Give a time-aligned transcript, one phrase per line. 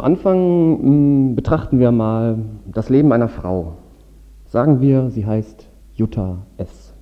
[0.00, 3.74] Zu Anfang mh, betrachten wir mal das Leben einer Frau.
[4.46, 6.94] Sagen wir, sie heißt Jutta S.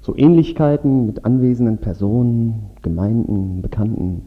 [0.00, 4.22] So Ähnlichkeiten mit anwesenden Personen, Gemeinden, Bekannten.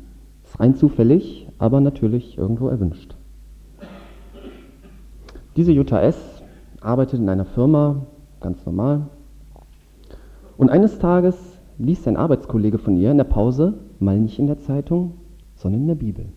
[0.45, 3.17] Ist rein zufällig, aber natürlich irgendwo erwünscht.
[5.57, 6.41] Diese Jutta S.
[6.79, 8.05] arbeitet in einer Firma,
[8.39, 9.09] ganz normal.
[10.55, 11.35] Und eines Tages
[11.77, 15.15] liest ein Arbeitskollege von ihr in der Pause, mal nicht in der Zeitung,
[15.55, 16.27] sondern in der Bibel.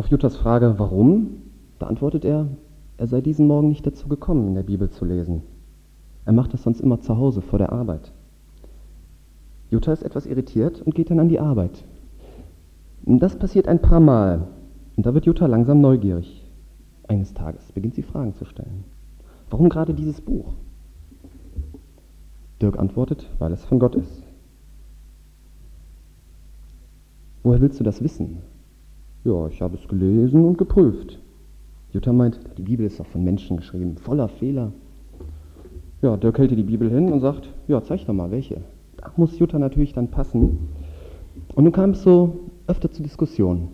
[0.00, 1.42] Auf Juttas Frage, warum,
[1.78, 2.46] beantwortet er,
[2.96, 5.42] er sei diesen Morgen nicht dazu gekommen, in der Bibel zu lesen.
[6.24, 8.10] Er macht das sonst immer zu Hause vor der Arbeit.
[9.68, 11.84] Jutta ist etwas irritiert und geht dann an die Arbeit.
[13.04, 14.46] Das passiert ein paar Mal
[14.96, 16.46] und da wird Jutta langsam neugierig.
[17.06, 18.84] Eines Tages beginnt sie Fragen zu stellen.
[19.50, 20.54] Warum gerade dieses Buch?
[22.62, 24.22] Dirk antwortet, weil es von Gott ist.
[27.42, 28.38] Woher willst du das wissen?
[29.22, 31.18] Ja, ich habe es gelesen und geprüft.
[31.92, 34.72] Jutta meint, die Bibel ist doch von Menschen geschrieben, voller Fehler.
[36.00, 38.62] Ja, Dirk hält ihr die Bibel hin und sagt, ja, zeig doch mal welche.
[38.96, 40.70] Da muss Jutta natürlich dann passen.
[41.54, 43.68] Und nun kam es so öfter zu Diskussionen.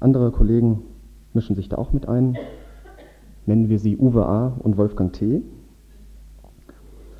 [0.00, 0.82] Andere Kollegen
[1.34, 2.36] mischen sich da auch mit ein.
[3.46, 4.54] Nennen wir sie Uwe A.
[4.58, 5.42] und Wolfgang T.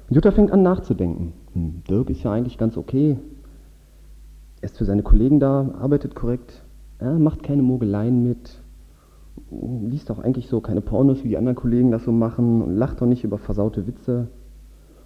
[0.08, 1.34] Und Jutta fängt an nachzudenken.
[1.52, 3.16] Hm, Dirk ist ja eigentlich ganz okay.
[4.60, 6.64] Er ist für seine Kollegen da, arbeitet korrekt,
[7.00, 8.60] ja, macht keine Mogeleien mit,
[9.50, 13.00] liest auch eigentlich so keine Pornos, wie die anderen Kollegen das so machen und lacht
[13.00, 14.28] auch nicht über versaute Witze,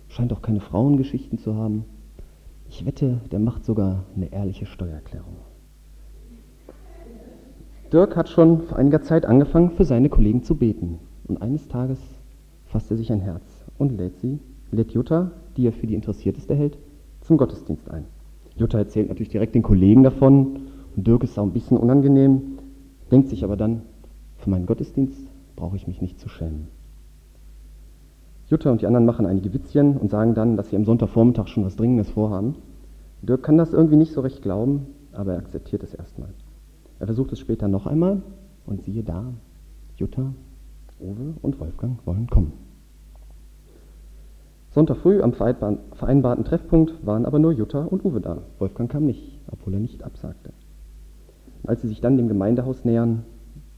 [0.08, 1.84] scheint auch keine Frauengeschichten zu haben.
[2.68, 5.36] Ich wette, der macht sogar eine ehrliche Steuererklärung.
[7.92, 10.98] Dirk hat schon vor einiger Zeit angefangen, für seine Kollegen zu beten.
[11.28, 11.98] Und eines Tages
[12.64, 13.42] fasst er sich ein Herz
[13.76, 14.38] und lädt sie,
[14.70, 16.78] lädt Jutta, die er für die Interessierteste hält,
[17.20, 18.06] zum Gottesdienst ein.
[18.56, 22.58] Jutta erzählt natürlich direkt den Kollegen davon Dirk ist auch ein bisschen unangenehm,
[23.10, 23.82] denkt sich aber dann,
[24.38, 25.18] für meinen Gottesdienst
[25.56, 26.68] brauche ich mich nicht zu schämen.
[28.48, 31.64] Jutta und die anderen machen einige Witzchen und sagen dann, dass sie am Sonntagvormittag schon
[31.64, 32.56] was Dringendes vorhaben.
[33.22, 36.34] Dirk kann das irgendwie nicht so recht glauben, aber er akzeptiert es erstmal.
[36.98, 38.22] Er versucht es später noch einmal
[38.66, 39.24] und siehe da,
[39.96, 40.34] Jutta,
[41.00, 42.52] Uwe und Wolfgang wollen kommen.
[44.70, 48.38] Sonntag früh am vereinbarten Treffpunkt waren aber nur Jutta und Uwe da.
[48.58, 50.52] Wolfgang kam nicht, obwohl er nicht absagte.
[51.64, 53.24] Als sie sich dann dem Gemeindehaus nähern,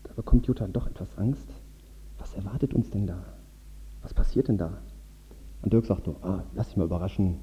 [0.04, 1.48] da bekommt Jutta doch etwas Angst.
[2.18, 3.18] Was erwartet uns denn da?
[4.02, 4.78] Was passiert denn da?
[5.62, 7.36] Und Dirk sagt nur, ah, lass dich mal überraschen.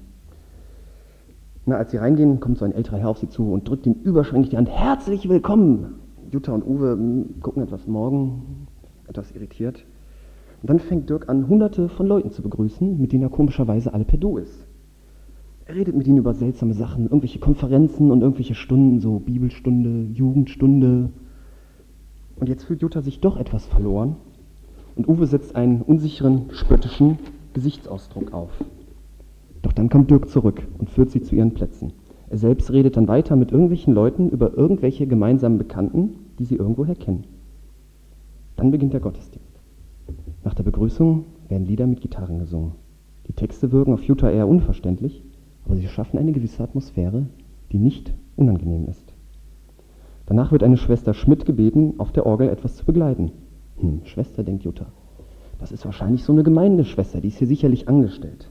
[1.64, 3.94] Na, als sie reingehen, kommt so ein älterer Herr auf sie zu und drückt ihm
[4.02, 4.68] überschwänglich die Hand.
[4.68, 6.00] Herzlich willkommen!
[6.32, 8.66] Jutta und Uwe hm, gucken etwas morgen,
[9.06, 9.84] etwas irritiert.
[10.62, 14.04] Und dann fängt Dirk an, hunderte von Leuten zu begrüßen, mit denen er komischerweise alle
[14.04, 14.66] per Du ist.
[15.66, 21.10] Er redet mit ihnen über seltsame Sachen, irgendwelche Konferenzen und irgendwelche Stunden, so Bibelstunde, Jugendstunde.
[22.36, 24.16] Und jetzt fühlt Jutta sich doch etwas verloren
[24.96, 27.18] und Uwe setzt einen unsicheren, spöttischen
[27.54, 28.50] Gesichtsausdruck auf.
[29.62, 31.92] Doch dann kommt Dirk zurück und führt sie zu ihren Plätzen.
[32.28, 36.96] Er selbst redet dann weiter mit irgendwelchen Leuten über irgendwelche gemeinsamen Bekannten, die sie irgendwoher
[36.96, 37.24] kennen.
[38.56, 39.60] Dann beginnt der Gottesdienst.
[40.42, 42.72] Nach der Begrüßung werden Lieder mit Gitarren gesungen.
[43.28, 45.22] Die Texte wirken auf Jutta eher unverständlich,
[45.64, 47.26] aber sie schaffen eine gewisse Atmosphäre,
[47.70, 49.12] die nicht unangenehm ist.
[50.26, 53.32] Danach wird eine Schwester Schmidt gebeten, auf der Orgel etwas zu begleiten.
[53.78, 54.86] Hm, Schwester, denkt Jutta.
[55.58, 58.50] Das ist wahrscheinlich so eine Gemeindeschwester, die ist hier sicherlich angestellt.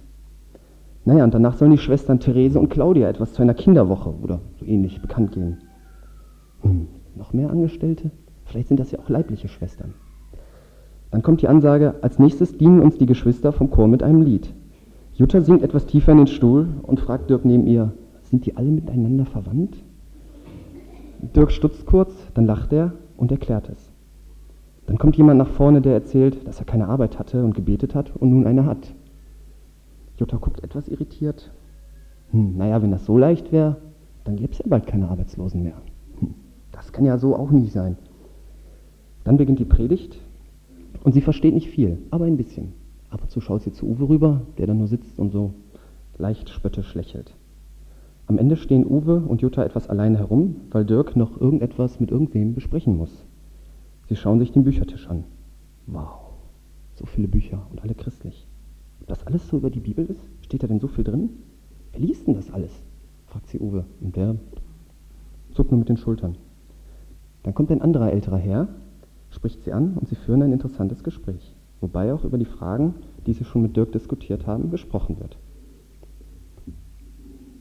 [1.03, 4.65] Naja, und danach sollen die Schwestern Therese und Claudia etwas zu einer Kinderwoche oder so
[4.65, 5.57] ähnlich bekannt geben.
[6.61, 8.11] Hm, noch mehr Angestellte?
[8.45, 9.93] Vielleicht sind das ja auch leibliche Schwestern.
[11.09, 14.53] Dann kommt die Ansage, als nächstes dienen uns die Geschwister vom Chor mit einem Lied.
[15.21, 17.93] Jutta sinkt etwas tiefer in den Stuhl und fragt Dirk neben ihr,
[18.23, 19.77] sind die alle miteinander verwandt?
[21.35, 23.91] Dirk stutzt kurz, dann lacht er und erklärt es.
[24.87, 28.15] Dann kommt jemand nach vorne, der erzählt, dass er keine Arbeit hatte und gebetet hat
[28.15, 28.95] und nun eine hat.
[30.17, 31.51] Jutta guckt etwas irritiert.
[32.31, 33.75] Hm, naja, wenn das so leicht wäre,
[34.23, 35.79] dann gäbe es ja bald keine Arbeitslosen mehr.
[36.19, 36.33] Hm,
[36.71, 37.95] das kann ja so auch nicht sein.
[39.23, 40.17] Dann beginnt die Predigt
[41.03, 42.80] und sie versteht nicht viel, aber ein bisschen.
[43.11, 45.53] Ab und zu schaut sie zu Uwe rüber, der da nur sitzt und so
[46.17, 47.35] leicht spöttisch lächelt.
[48.27, 52.53] Am Ende stehen Uwe und Jutta etwas alleine herum, weil Dirk noch irgendetwas mit irgendwem
[52.53, 53.25] besprechen muss.
[54.07, 55.25] Sie schauen sich den Büchertisch an.
[55.87, 56.31] Wow,
[56.95, 58.47] so viele Bücher und alle christlich.
[59.01, 60.25] Ob das alles so über die Bibel ist?
[60.41, 61.29] Steht da denn so viel drin?
[61.91, 62.71] Wer liest denn das alles?
[63.27, 63.85] fragt sie Uwe.
[63.99, 64.35] Und der
[65.53, 66.37] zuckt nur mit den Schultern.
[67.43, 68.69] Dann kommt ein anderer älterer Herr,
[69.31, 71.50] spricht sie an und sie führen ein interessantes Gespräch,
[71.81, 72.93] wobei auch über die Fragen,
[73.25, 75.37] die sie schon mit Dirk diskutiert haben, gesprochen wird.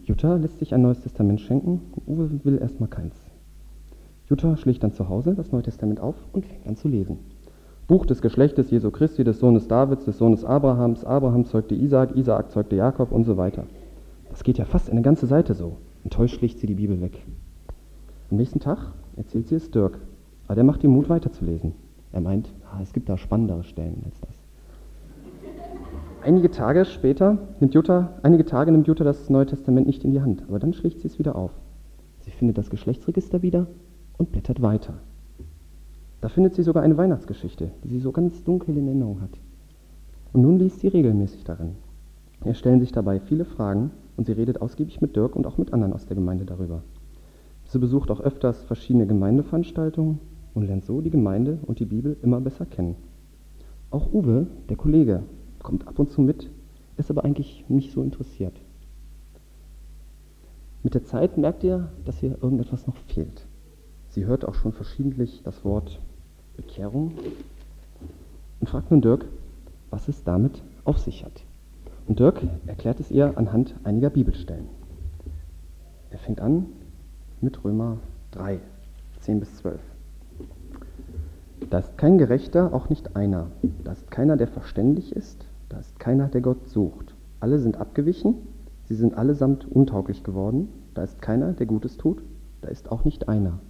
[0.05, 3.15] Jutta lässt sich ein neues Testament schenken, Uwe will erstmal keins.
[4.29, 7.19] Jutta schlägt dann zu Hause das Neue Testament auf und fängt an zu lesen.
[7.89, 11.05] Buch des Geschlechtes Jesu Christi, des Sohnes Davids, des Sohnes Abrahams.
[11.05, 13.65] Abraham zeugte Isaak, Isaak zeugte Jakob und so weiter.
[14.29, 15.79] Das geht ja fast eine ganze Seite so.
[16.05, 17.25] Enttäuscht schlägt sie die Bibel weg.
[18.31, 19.99] Am nächsten Tag erzählt sie es Dirk,
[20.47, 21.73] aber der macht ihm Mut weiterzulesen.
[22.13, 24.41] Er meint, ah, es gibt da spannendere Stellen als das.
[26.23, 30.21] Einige Tage später nimmt Jutta, einige Tage nimmt Jutta das Neue Testament nicht in die
[30.21, 31.53] Hand, aber dann schlägt sie es wieder auf.
[32.21, 33.67] Sie findet das Geschlechtsregister wieder
[34.19, 34.95] und blättert weiter.
[36.21, 39.31] Da findet sie sogar eine Weihnachtsgeschichte, die sie so ganz dunkel in Erinnerung hat.
[40.35, 41.77] Und nun liest sie regelmäßig darin.
[42.45, 45.73] Es stellen sich dabei viele Fragen und sie redet ausgiebig mit Dirk und auch mit
[45.73, 46.83] anderen aus der Gemeinde darüber.
[47.65, 50.19] Sie besucht auch öfters verschiedene Gemeindeveranstaltungen
[50.55, 52.97] und lernt so die Gemeinde und die Bibel immer besser kennen.
[53.91, 55.23] Auch Uwe, der Kollege,
[55.63, 56.51] kommt ab und zu mit,
[56.97, 58.55] ist aber eigentlich nicht so interessiert.
[60.83, 63.47] Mit der Zeit merkt ihr, dass ihr irgendetwas noch fehlt.
[64.09, 66.01] Sie hört auch schon verschiedentlich das Wort
[66.57, 67.13] Bekehrung
[68.61, 69.27] und fragt nun Dirk,
[69.91, 71.45] was es damit auf sich hat.
[72.07, 74.67] Und Dirk erklärt es ihr anhand einiger Bibelstellen.
[76.11, 76.67] Er fängt an
[77.41, 77.99] mit Römer
[78.33, 78.61] 3,
[79.21, 79.81] 10 bis 12.
[81.69, 83.49] Da ist kein Gerechter, auch nicht einer.
[83.85, 85.47] Da ist keiner, der verständig ist.
[85.69, 87.15] Da ist keiner, der Gott sucht.
[87.39, 88.35] Alle sind abgewichen.
[88.85, 90.69] Sie sind allesamt untauglich geworden.
[90.95, 92.23] Da ist keiner, der Gutes tut.
[92.63, 93.61] Da ist auch nicht einer.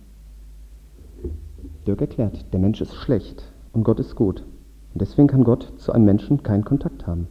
[1.86, 4.44] Dirk erklärt, der Mensch ist schlecht und Gott ist gut.
[4.92, 7.28] Und deswegen kann Gott zu einem Menschen keinen Kontakt haben.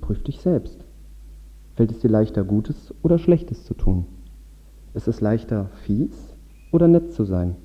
[0.00, 0.84] Prüf dich selbst.
[1.74, 4.06] Fällt es dir leichter, Gutes oder Schlechtes zu tun?
[4.94, 6.34] Ist es leichter, fies
[6.72, 7.56] oder nett zu sein?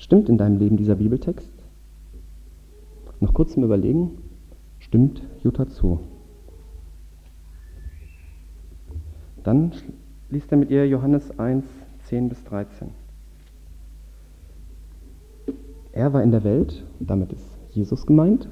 [0.00, 1.52] Stimmt in deinem Leben dieser Bibeltext?
[3.20, 4.12] Noch kurz zum Überlegen,
[4.78, 6.00] stimmt Jutta zu.
[9.44, 9.72] Dann
[10.30, 11.66] liest er mit ihr Johannes 1,
[12.04, 12.88] 10 bis 13.
[15.92, 18.48] Er war in der Welt, damit ist Jesus gemeint.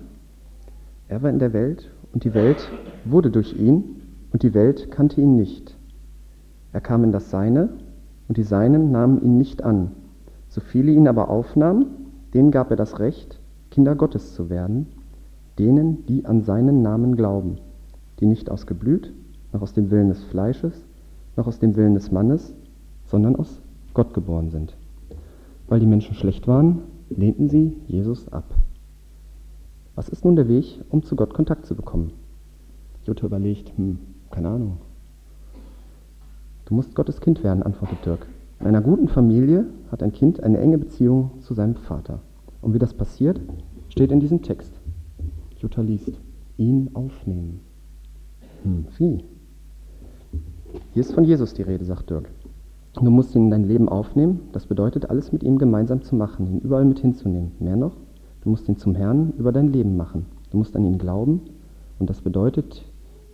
[1.08, 2.68] Er war in der Welt und die Welt
[3.06, 4.02] wurde durch ihn
[4.32, 5.78] und die Welt kannte ihn nicht.
[6.74, 7.70] Er kam in das Seine,
[8.28, 9.92] und die Seinen nahmen ihn nicht an.
[10.48, 11.86] So viele ihn aber aufnahmen,
[12.34, 13.40] denen gab er das Recht,
[13.70, 14.86] Kinder Gottes zu werden,
[15.58, 17.58] denen, die an seinen Namen glauben,
[18.20, 19.12] die nicht aus Geblüt,
[19.52, 20.84] noch aus dem Willen des Fleisches,
[21.36, 22.54] noch aus dem Willen des Mannes,
[23.06, 23.60] sondern aus
[23.94, 24.76] Gott geboren sind.
[25.68, 26.80] Weil die Menschen schlecht waren,
[27.10, 28.44] lehnten sie Jesus ab.
[29.94, 32.12] Was ist nun der Weg, um zu Gott Kontakt zu bekommen?
[33.04, 33.98] Jutta überlegt, hm,
[34.30, 34.78] keine Ahnung,
[36.68, 38.26] Du musst Gottes Kind werden, antwortet Dirk.
[38.60, 42.20] In einer guten Familie hat ein Kind eine enge Beziehung zu seinem Vater.
[42.60, 43.40] Und wie das passiert,
[43.88, 44.72] steht in diesem Text.
[45.58, 46.20] Jutta liest,
[46.56, 47.60] ihn aufnehmen.
[48.64, 49.24] Hm, wie?
[50.92, 52.28] Hier ist von Jesus die Rede, sagt Dirk.
[52.94, 54.40] Du musst ihn in dein Leben aufnehmen.
[54.52, 57.52] Das bedeutet, alles mit ihm gemeinsam zu machen, ihn überall mit hinzunehmen.
[57.60, 57.96] Mehr noch,
[58.42, 60.26] du musst ihn zum Herrn über dein Leben machen.
[60.50, 61.42] Du musst an ihn glauben
[62.00, 62.84] und das bedeutet,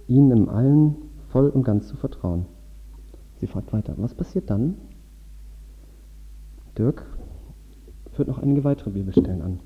[0.06, 0.96] ihn im Allen
[1.28, 2.44] voll und ganz zu vertrauen.
[3.36, 4.74] Sie fragt weiter, was passiert dann?
[6.78, 7.06] Dirk
[8.12, 9.60] führt noch einige weitere Bibelstellen an.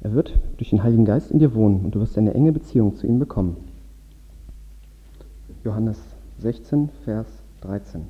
[0.00, 2.96] Er wird durch den Heiligen Geist in dir wohnen und du wirst eine enge Beziehung
[2.96, 3.56] zu ihm bekommen.
[5.64, 6.00] Johannes
[6.38, 7.26] 16, Vers
[7.60, 8.02] 13.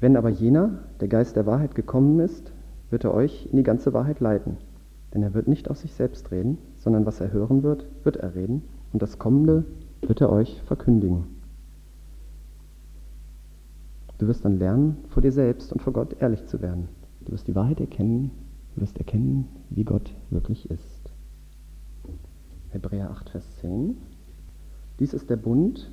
[0.00, 2.52] Wenn aber jener, der Geist der Wahrheit gekommen ist,
[2.90, 4.56] wird er euch in die ganze Wahrheit leiten.
[5.12, 8.34] Denn er wird nicht aus sich selbst reden, sondern was er hören wird, wird er
[8.34, 9.64] reden, und das Kommende
[10.00, 11.37] wird er euch verkündigen.
[14.18, 16.88] Du wirst dann lernen, vor dir selbst und vor Gott ehrlich zu werden.
[17.24, 18.32] Du wirst die Wahrheit erkennen,
[18.74, 21.12] du wirst erkennen, wie Gott wirklich ist.
[22.70, 23.96] Hebräer 8, Vers 10.
[24.98, 25.92] Dies ist der Bund,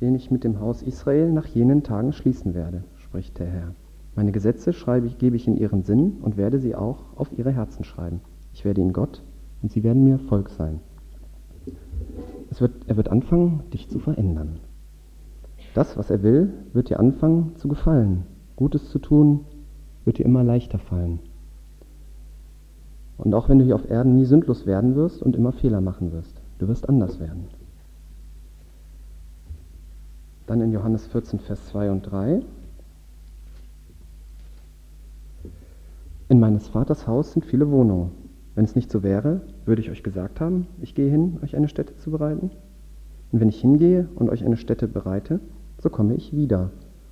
[0.00, 3.74] den ich mit dem Haus Israel nach jenen Tagen schließen werde, spricht der Herr.
[4.16, 7.52] Meine Gesetze schreibe ich, gebe ich in ihren Sinn und werde sie auch auf ihre
[7.52, 8.20] Herzen schreiben.
[8.52, 9.22] Ich werde ihnen Gott
[9.62, 10.80] und sie werden mir Volk sein.
[12.58, 14.58] Wird, er wird anfangen, dich zu verändern.
[15.74, 18.24] Das, was er will, wird dir anfangen zu gefallen.
[18.56, 19.44] Gutes zu tun,
[20.04, 21.20] wird dir immer leichter fallen.
[23.18, 26.12] Und auch wenn du hier auf Erden nie sündlos werden wirst und immer Fehler machen
[26.12, 27.48] wirst, du wirst anders werden.
[30.46, 32.40] Dann in Johannes 14, Vers 2 und 3.
[36.30, 38.12] In meines Vaters Haus sind viele Wohnungen.
[38.54, 41.68] Wenn es nicht so wäre, würde ich euch gesagt haben, ich gehe hin, euch eine
[41.68, 42.50] Stätte zu bereiten?
[43.30, 45.40] Und wenn ich hingehe und euch eine Stätte bereite,
[45.80, 46.70] so komme ich wieder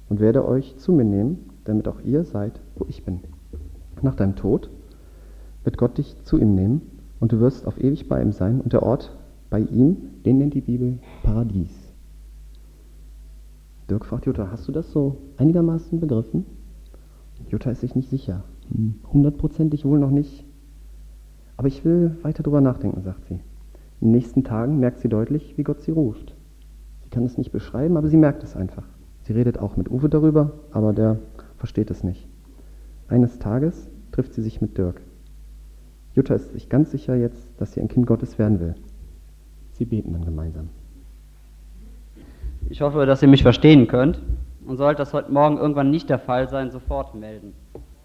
[0.09, 3.21] und werde euch zu mir nehmen, damit auch ihr seid, wo ich bin.
[4.03, 4.71] Nach deinem Tod
[5.65, 6.83] wird Gott dich zu ihm nehmen
[7.21, 9.17] und du wirst auf ewig bei ihm sein und der Ort
[9.51, 11.71] bei ihm, den nennt die Bibel Paradies.
[13.89, 16.45] Dirk fragt Jutta, hast du das so einigermaßen begriffen?
[17.49, 18.45] Jutta ist sich nicht sicher.
[18.71, 20.45] Hm, hundertprozentig wohl noch nicht.
[21.57, 23.35] Aber ich will weiter drüber nachdenken, sagt sie.
[24.01, 26.36] In den nächsten Tagen merkt sie deutlich, wie Gott sie ruft.
[27.07, 28.83] Sie kann es nicht beschreiben, aber sie merkt es einfach.
[29.23, 31.21] Sie redet auch mit Uwe darüber, aber der
[31.57, 32.27] versteht es nicht.
[33.07, 35.01] Eines Tages trifft sie sich mit Dirk.
[36.15, 38.75] Jutta ist sich ganz sicher jetzt, dass sie ein Kind Gottes werden will.
[39.75, 40.69] Sie beten dann gemeinsam.
[42.71, 44.21] Ich hoffe, dass ihr mich verstehen könnt.
[44.67, 47.53] Und sollte das heute Morgen irgendwann nicht der Fall sein, sofort melden.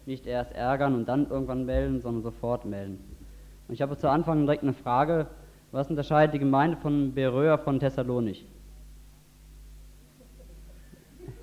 [0.06, 3.00] Nicht erst ärgern und dann irgendwann melden, sondern sofort melden.
[3.68, 5.26] Und ich habe zu Anfang direkt eine Frage.
[5.72, 8.46] Was unterscheidet die Gemeinde von Beröa von Thessalonich?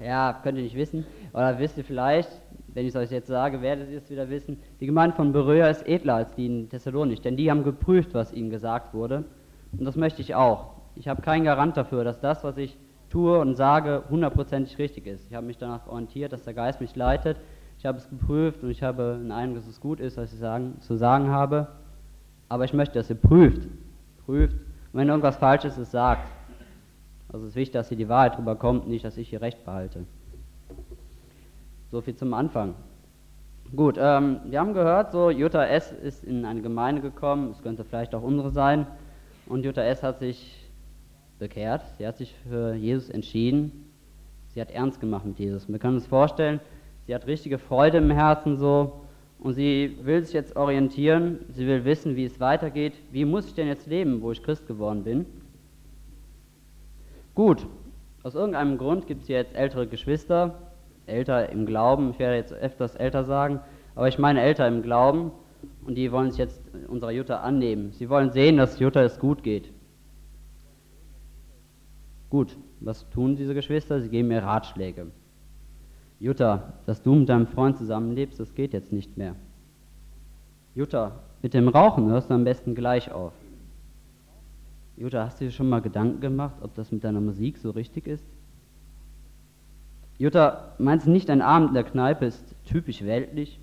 [0.00, 1.04] Ja, könnt ihr nicht wissen.
[1.32, 2.30] Oder wisst ihr vielleicht,
[2.74, 4.60] wenn ich es euch jetzt sage, werdet ihr es wieder wissen.
[4.80, 8.32] Die Gemeinde von Beröa ist edler als die in Thessalonich, denn die haben geprüft, was
[8.32, 9.24] ihnen gesagt wurde.
[9.72, 10.74] Und das möchte ich auch.
[10.94, 12.78] Ich habe keinen Garant dafür, dass das, was ich
[13.10, 15.26] tue und sage, hundertprozentig richtig ist.
[15.28, 17.38] Ich habe mich danach orientiert, dass der Geist mich leitet.
[17.78, 20.38] Ich habe es geprüft und ich habe einen Eindruck, dass es gut ist, was ich
[20.38, 21.68] sagen, zu sagen habe.
[22.48, 23.68] Aber ich möchte, dass ihr prüft.
[24.24, 24.54] Prüft.
[24.92, 26.28] Und wenn irgendwas falsch ist, es sagt.
[27.30, 29.64] Also es ist wichtig, dass hier die Wahrheit drüber kommt, nicht, dass ich hier Recht
[29.64, 30.04] behalte.
[31.90, 32.74] So viel zum Anfang.
[33.76, 35.92] Gut, ähm, wir haben gehört, so Jutta S.
[35.92, 38.86] ist in eine Gemeinde gekommen, es könnte vielleicht auch unsere sein,
[39.46, 40.02] und Jutta S.
[40.02, 40.68] hat sich
[41.38, 43.90] bekehrt, sie hat sich für Jesus entschieden,
[44.54, 45.68] sie hat ernst gemacht mit Jesus.
[45.68, 46.60] Wir können uns vorstellen,
[47.06, 49.04] sie hat richtige Freude im Herzen so
[49.38, 53.54] und sie will sich jetzt orientieren, sie will wissen, wie es weitergeht, wie muss ich
[53.54, 55.26] denn jetzt leben, wo ich Christ geworden bin.
[57.38, 57.68] Gut,
[58.24, 60.72] aus irgendeinem Grund gibt es jetzt ältere Geschwister,
[61.06, 63.60] älter im Glauben, ich werde jetzt öfters älter sagen,
[63.94, 65.30] aber ich meine älter im Glauben
[65.86, 67.92] und die wollen sich jetzt unserer Jutta annehmen.
[67.92, 69.72] Sie wollen sehen, dass Jutta es gut geht.
[72.28, 74.00] Gut, was tun diese Geschwister?
[74.00, 75.06] Sie geben mir Ratschläge.
[76.18, 79.36] Jutta, dass du mit deinem Freund zusammenlebst, das geht jetzt nicht mehr.
[80.74, 83.32] Jutta, mit dem Rauchen hörst du am besten gleich auf.
[84.98, 88.08] Jutta, hast du dir schon mal Gedanken gemacht, ob das mit deiner Musik so richtig
[88.08, 88.26] ist?
[90.18, 93.60] Jutta, meinst du nicht, ein Abend in der Kneipe ist typisch weltlich?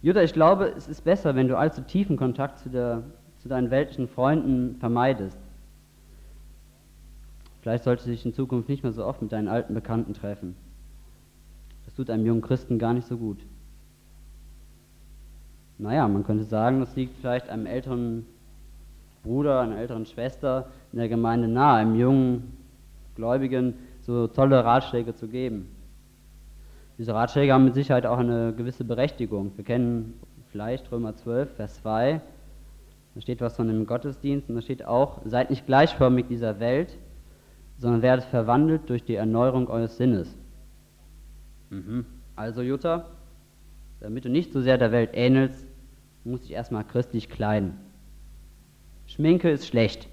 [0.00, 3.02] Jutta, ich glaube, es ist besser, wenn du allzu tiefen Kontakt zu, der,
[3.40, 5.38] zu deinen weltlichen Freunden vermeidest.
[7.60, 10.56] Vielleicht solltest du dich in Zukunft nicht mehr so oft mit deinen alten Bekannten treffen.
[11.84, 13.44] Das tut einem jungen Christen gar nicht so gut.
[15.76, 18.24] Naja, man könnte sagen, das liegt vielleicht einem älteren
[19.22, 22.56] Bruder, einer älteren Schwester in der Gemeinde nahe, einem jungen
[23.14, 25.68] Gläubigen so tolle Ratschläge zu geben.
[26.98, 29.52] Diese Ratschläge haben mit Sicherheit auch eine gewisse Berechtigung.
[29.56, 30.14] Wir kennen
[30.50, 32.20] vielleicht Römer 12, Vers 2.
[33.14, 36.96] Da steht was von dem Gottesdienst und da steht auch, seid nicht gleichförmig dieser Welt,
[37.78, 40.36] sondern werdet verwandelt durch die Erneuerung eures Sinnes.
[41.70, 42.06] Mhm.
[42.36, 43.06] Also Jutta,
[44.00, 45.66] damit du nicht so sehr der Welt ähnelst,
[46.24, 47.78] musst du dich erstmal christlich kleiden.
[49.12, 50.08] Schminke ist schlecht.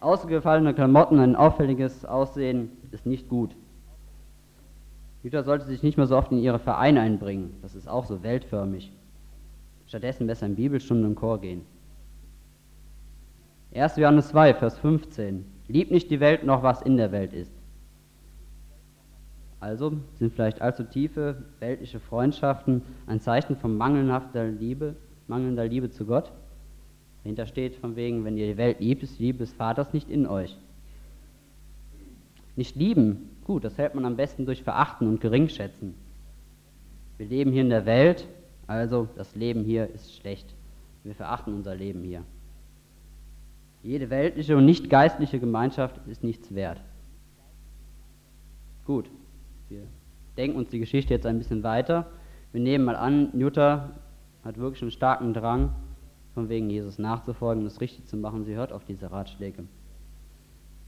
[0.00, 3.54] Ausgefallene Klamotten, ein auffälliges Aussehen ist nicht gut.
[5.22, 8.24] Jutta sollte sich nicht mehr so oft in ihre Vereine einbringen, das ist auch so
[8.24, 8.92] weltförmig.
[9.86, 11.62] Stattdessen besser in Bibelstunden und Chor gehen.
[13.72, 13.94] 1.
[13.94, 15.44] Johannes 2, Vers 15.
[15.68, 17.52] Lieb nicht die Welt noch, was in der Welt ist.
[19.60, 24.96] Also sind vielleicht allzu tiefe weltliche Freundschaften ein Zeichen von mangelhafter Liebe,
[25.28, 26.32] mangelnder Liebe zu Gott?
[27.28, 30.08] Dahinter steht von wegen, wenn ihr die Welt liebt, ist die Liebe des Vaters nicht
[30.08, 30.56] in euch.
[32.56, 35.92] Nicht lieben, gut, das hält man am besten durch Verachten und Geringschätzen.
[37.18, 38.26] Wir leben hier in der Welt,
[38.66, 40.54] also das Leben hier ist schlecht.
[41.04, 42.22] Wir verachten unser Leben hier.
[43.82, 46.80] Jede weltliche und nicht geistliche Gemeinschaft ist nichts wert.
[48.86, 49.10] Gut,
[49.68, 49.82] wir
[50.38, 52.06] denken uns die Geschichte jetzt ein bisschen weiter.
[52.52, 53.90] Wir nehmen mal an, Jutta
[54.44, 55.74] hat wirklich einen starken Drang,
[56.38, 58.44] von wegen Jesus nachzufolgen es richtig zu machen.
[58.44, 59.64] Sie hört auf diese Ratschläge.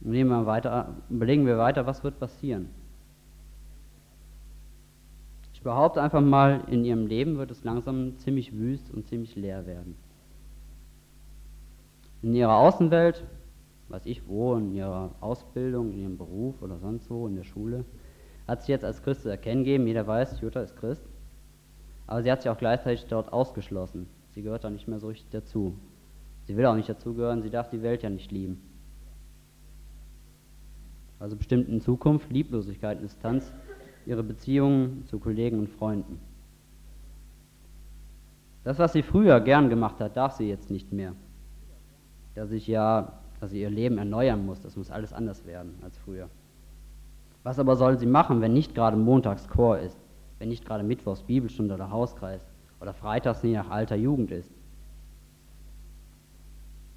[0.00, 2.69] Nehmen wir weiter, überlegen wir weiter, was wird passieren.
[5.52, 9.66] Ich behaupte einfach mal, in ihrem Leben wird es langsam ziemlich wüst und ziemlich leer
[9.66, 9.97] werden.
[12.23, 13.25] In ihrer Außenwelt,
[13.88, 17.85] weiß ich wo, in ihrer Ausbildung, in ihrem Beruf oder sonst wo, in der Schule,
[18.47, 19.88] hat sie jetzt als Christ zu erkennen gegeben.
[19.88, 21.02] Jeder weiß, Jutta ist Christ.
[22.07, 24.07] Aber sie hat sich auch gleichzeitig dort ausgeschlossen.
[24.35, 25.75] Sie gehört da nicht mehr so richtig dazu.
[26.47, 28.61] Sie will auch nicht dazugehören, sie darf die Welt ja nicht lieben.
[31.19, 33.53] Also bestimmt in Zukunft Lieblosigkeit Distanz
[34.07, 36.19] ihre Beziehungen zu Kollegen und Freunden.
[38.65, 41.15] Das, was sie früher gern gemacht hat, darf sie jetzt nicht mehr.
[42.35, 45.97] Dass ich ja, dass sie ihr Leben erneuern muss, das muss alles anders werden als
[45.99, 46.29] früher.
[47.43, 49.99] Was aber soll sie machen, wenn nicht gerade montags Chor ist,
[50.39, 52.45] wenn nicht gerade mittwochs Bibelstunde oder Hauskreis
[52.81, 54.51] oder freitags je nach alter Jugend ist?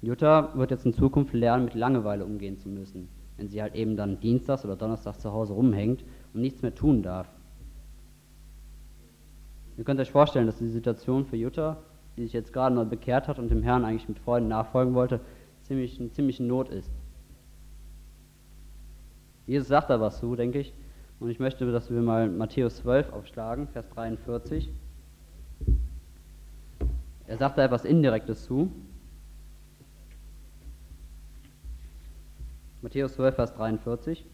[0.02, 3.96] Jutta wird jetzt in Zukunft lernen, mit Langeweile umgehen zu müssen, wenn sie halt eben
[3.96, 7.26] dann dienstags oder donnerstags zu Hause rumhängt und nichts mehr tun darf.
[9.76, 11.78] Ihr könnt euch vorstellen, dass die Situation für Jutta,
[12.16, 15.20] die sich jetzt gerade neu bekehrt hat und dem Herrn eigentlich mit Freuden nachfolgen wollte,
[15.62, 16.90] ziemlich, eine ziemliche Not ist.
[19.46, 20.72] Jesus sagt da was zu, denke ich.
[21.18, 24.70] Und ich möchte, dass wir mal Matthäus 12 aufschlagen, Vers 43.
[27.26, 28.70] Er sagt da etwas Indirektes zu.
[32.82, 34.26] Matthäus 12, Vers 43.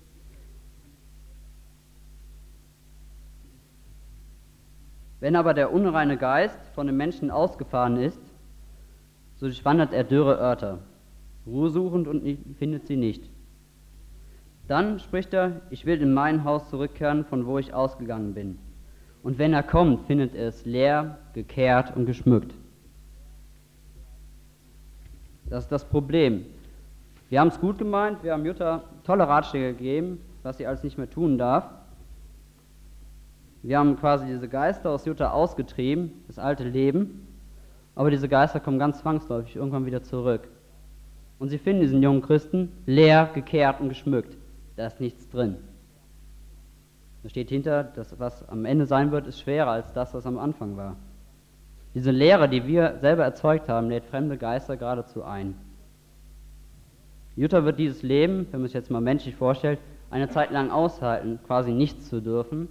[5.21, 8.21] Wenn aber der unreine Geist von dem Menschen ausgefahren ist,
[9.37, 10.79] so durchwandert er dürre Örter,
[11.47, 12.23] Ruhe suchend und
[12.59, 13.31] findet sie nicht.
[14.67, 18.59] Dann spricht er, ich will in mein Haus zurückkehren, von wo ich ausgegangen bin.
[19.23, 22.55] Und wenn er kommt, findet er es leer, gekehrt und geschmückt.
[25.49, 26.47] Das ist das Problem.
[27.29, 30.97] Wir haben es gut gemeint, wir haben Jutta tolle Ratschläge gegeben, was sie alles nicht
[30.97, 31.65] mehr tun darf.
[33.63, 37.27] Wir haben quasi diese Geister aus Jutta ausgetrieben, das alte Leben,
[37.95, 40.49] aber diese Geister kommen ganz zwangsläufig irgendwann wieder zurück.
[41.39, 44.37] Und sie finden diesen jungen Christen leer, gekehrt und geschmückt.
[44.77, 45.57] Da ist nichts drin.
[47.23, 50.39] Da steht hinter, das, was am Ende sein wird, ist schwerer als das, was am
[50.39, 50.97] Anfang war.
[51.95, 55.55] Diese Lehre, die wir selber erzeugt haben, lädt fremde Geister geradezu ein.
[57.37, 59.79] Jutta wird dieses Leben, wenn man sich jetzt mal menschlich vorstellt,
[60.11, 62.69] eine Zeit lang aushalten, quasi nichts zu dürfen,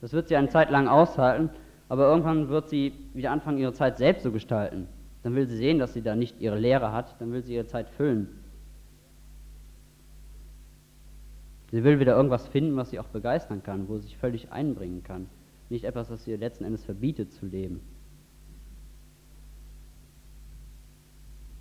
[0.00, 1.50] das wird sie eine Zeit lang aushalten,
[1.88, 4.86] aber irgendwann wird sie wieder anfangen, ihre Zeit selbst zu gestalten.
[5.22, 7.66] Dann will sie sehen, dass sie da nicht ihre Lehre hat, dann will sie ihre
[7.66, 8.28] Zeit füllen.
[11.74, 15.02] Sie will wieder irgendwas finden, was sie auch begeistern kann, wo sie sich völlig einbringen
[15.02, 15.26] kann.
[15.70, 17.80] Nicht etwas, was ihr letzten Endes verbietet zu leben.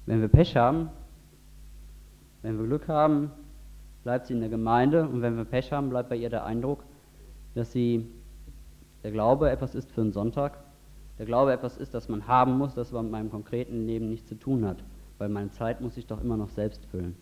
[0.05, 0.91] Wenn wir Pech haben,
[2.43, 3.31] wenn wir Glück haben,
[4.03, 6.83] bleibt sie in der Gemeinde und wenn wir Pech haben, bleibt bei ihr der Eindruck,
[7.55, 8.05] dass sie
[9.01, 10.63] der Glaube etwas ist für einen Sonntag.
[11.17, 14.29] Der Glaube etwas ist, das man haben muss, das aber mit meinem konkreten Leben nichts
[14.29, 14.83] zu tun hat,
[15.17, 17.15] weil meine Zeit muss ich doch immer noch selbst füllen.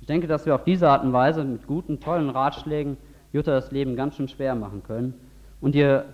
[0.00, 2.96] Ich denke, dass wir auf diese Art und Weise mit guten, tollen Ratschlägen
[3.32, 5.14] Jutta das Leben ganz schön schwer machen können
[5.60, 6.04] und ihr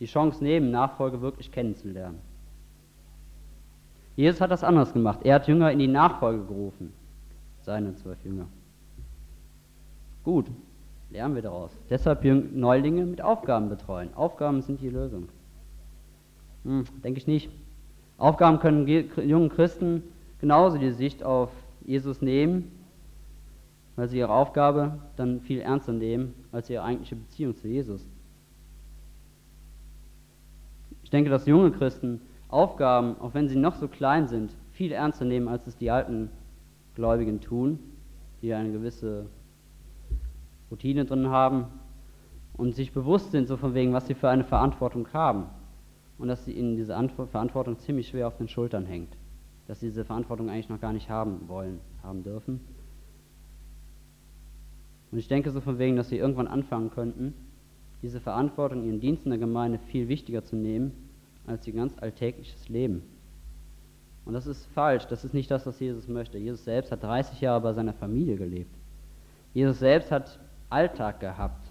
[0.00, 2.18] die Chance nehmen, Nachfolge wirklich kennenzulernen.
[4.16, 5.20] Jesus hat das anders gemacht.
[5.24, 6.92] Er hat Jünger in die Nachfolge gerufen,
[7.62, 8.46] seine zwölf Jünger.
[10.24, 10.46] Gut,
[11.10, 11.70] lernen wir daraus.
[11.90, 14.10] Deshalb Neulinge mit Aufgaben betreuen.
[14.14, 15.28] Aufgaben sind die Lösung.
[16.64, 17.50] Hm, denke ich nicht.
[18.18, 20.02] Aufgaben können jungen Christen
[20.40, 21.50] genauso die Sicht auf
[21.84, 22.70] Jesus nehmen,
[24.02, 28.04] weil sie ihre Aufgabe dann viel ernster nehmen als ihre eigentliche Beziehung zu Jesus.
[31.04, 35.24] Ich denke, dass junge Christen Aufgaben, auch wenn sie noch so klein sind, viel ernster
[35.24, 36.30] nehmen, als es die alten
[36.96, 37.78] Gläubigen tun,
[38.40, 39.26] die eine gewisse
[40.68, 41.66] Routine drin haben
[42.54, 45.44] und sich bewusst sind, so von wegen, was sie für eine Verantwortung haben.
[46.18, 49.16] Und dass sie ihnen diese Antwort, Verantwortung ziemlich schwer auf den Schultern hängt.
[49.68, 52.58] Dass sie diese Verantwortung eigentlich noch gar nicht haben wollen, haben dürfen.
[55.12, 57.34] Und ich denke so von wegen, dass sie irgendwann anfangen könnten,
[58.00, 60.92] diese Verantwortung, ihren Dienst in der Gemeinde viel wichtiger zu nehmen,
[61.46, 63.02] als ihr ganz alltägliches Leben.
[64.24, 66.38] Und das ist falsch, das ist nicht das, was Jesus möchte.
[66.38, 68.74] Jesus selbst hat 30 Jahre bei seiner Familie gelebt.
[69.52, 71.70] Jesus selbst hat Alltag gehabt.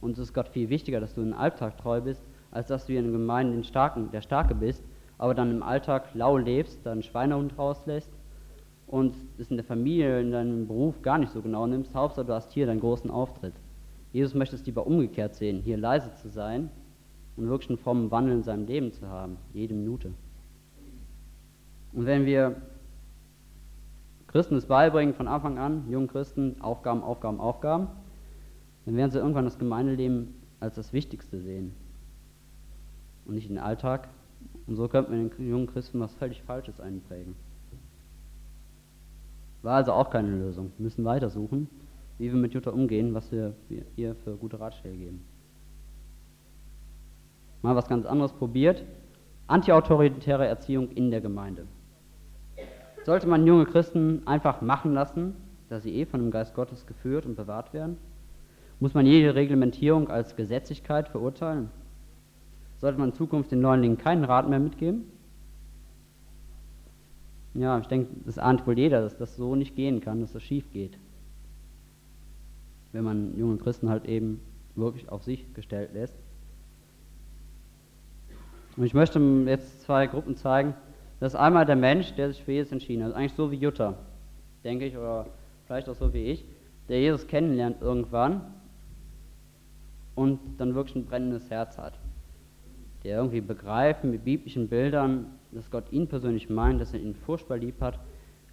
[0.00, 2.94] Und es ist Gott viel wichtiger, dass du im Alltag treu bist, als dass du
[2.94, 4.82] in der Gemeinde den Starken, der Starke bist,
[5.18, 8.10] aber dann im Alltag lau lebst, dann Schweinehund rauslässt
[8.92, 11.94] und es in der Familie, in deinem Beruf gar nicht so genau nimmst.
[11.94, 13.54] Hauptsache, du hast hier deinen großen Auftritt.
[14.12, 16.68] Jesus möchte es lieber umgekehrt sehen, hier leise zu sein
[17.38, 20.12] und wirklich einen frommen Wandel in seinem Leben zu haben, jede Minute.
[21.94, 22.60] Und wenn wir
[24.26, 27.88] Christen es beibringen von Anfang an, jungen Christen, Aufgaben, Aufgaben, Aufgaben,
[28.84, 31.72] dann werden sie irgendwann das Gemeindeleben als das Wichtigste sehen
[33.24, 34.08] und nicht den Alltag.
[34.66, 37.36] Und so könnten wir den jungen Christen was völlig Falsches einprägen.
[39.62, 40.72] War also auch keine Lösung.
[40.76, 41.68] Wir müssen weitersuchen,
[42.18, 43.54] wie wir mit Jutta umgehen, was wir
[43.96, 45.24] ihr für gute Ratschläge geben.
[47.62, 48.84] Mal was ganz anderes probiert.
[49.46, 51.66] Antiautoritäre Erziehung in der Gemeinde.
[53.04, 55.34] Sollte man junge Christen einfach machen lassen,
[55.68, 57.98] da sie eh von dem Geist Gottes geführt und bewahrt werden?
[58.80, 61.70] Muss man jede Reglementierung als Gesetzlichkeit verurteilen?
[62.78, 65.04] Sollte man in Zukunft den Neulingen keinen Rat mehr mitgeben?
[67.54, 70.42] Ja, ich denke, das ahnt wohl jeder, dass das so nicht gehen kann, dass das
[70.42, 70.98] schief geht.
[72.92, 74.40] wenn man junge Christen halt eben
[74.74, 76.14] wirklich auf sich gestellt lässt.
[78.76, 80.74] Und ich möchte jetzt zwei Gruppen zeigen.
[81.20, 83.08] Das ist einmal der Mensch, der sich für Jesus entschieden hat.
[83.08, 83.96] Also eigentlich so wie Jutta,
[84.64, 85.26] denke ich, oder
[85.66, 86.44] vielleicht auch so wie ich,
[86.88, 88.42] der Jesus kennenlernt irgendwann
[90.14, 91.98] und dann wirklich ein brennendes Herz hat.
[93.04, 97.58] Der irgendwie begreift mit biblischen Bildern, dass Gott ihn persönlich meint, dass er ihn furchtbar
[97.58, 97.98] lieb hat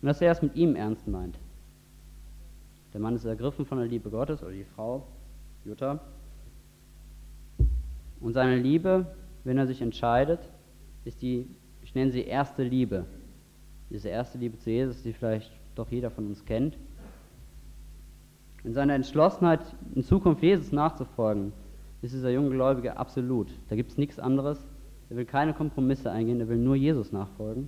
[0.02, 1.38] und dass er es mit ihm ernst meint.
[2.94, 5.06] Der Mann ist ergriffen von der Liebe Gottes oder die Frau,
[5.64, 6.00] Jutta.
[8.20, 9.06] Und seine Liebe,
[9.44, 10.40] wenn er sich entscheidet,
[11.06, 11.48] ist die,
[11.84, 13.06] ich nenne sie erste Liebe.
[13.90, 16.78] Diese erste Liebe zu Jesus, die vielleicht doch jeder von uns kennt.
[18.64, 19.62] In seiner Entschlossenheit,
[19.96, 21.54] in Zukunft Jesus nachzufolgen,
[22.02, 23.48] ist dieser junge Gläubige absolut.
[23.70, 24.66] Da gibt es nichts anderes.
[25.10, 27.68] Er will keine Kompromisse eingehen, er will nur Jesus nachfolgen.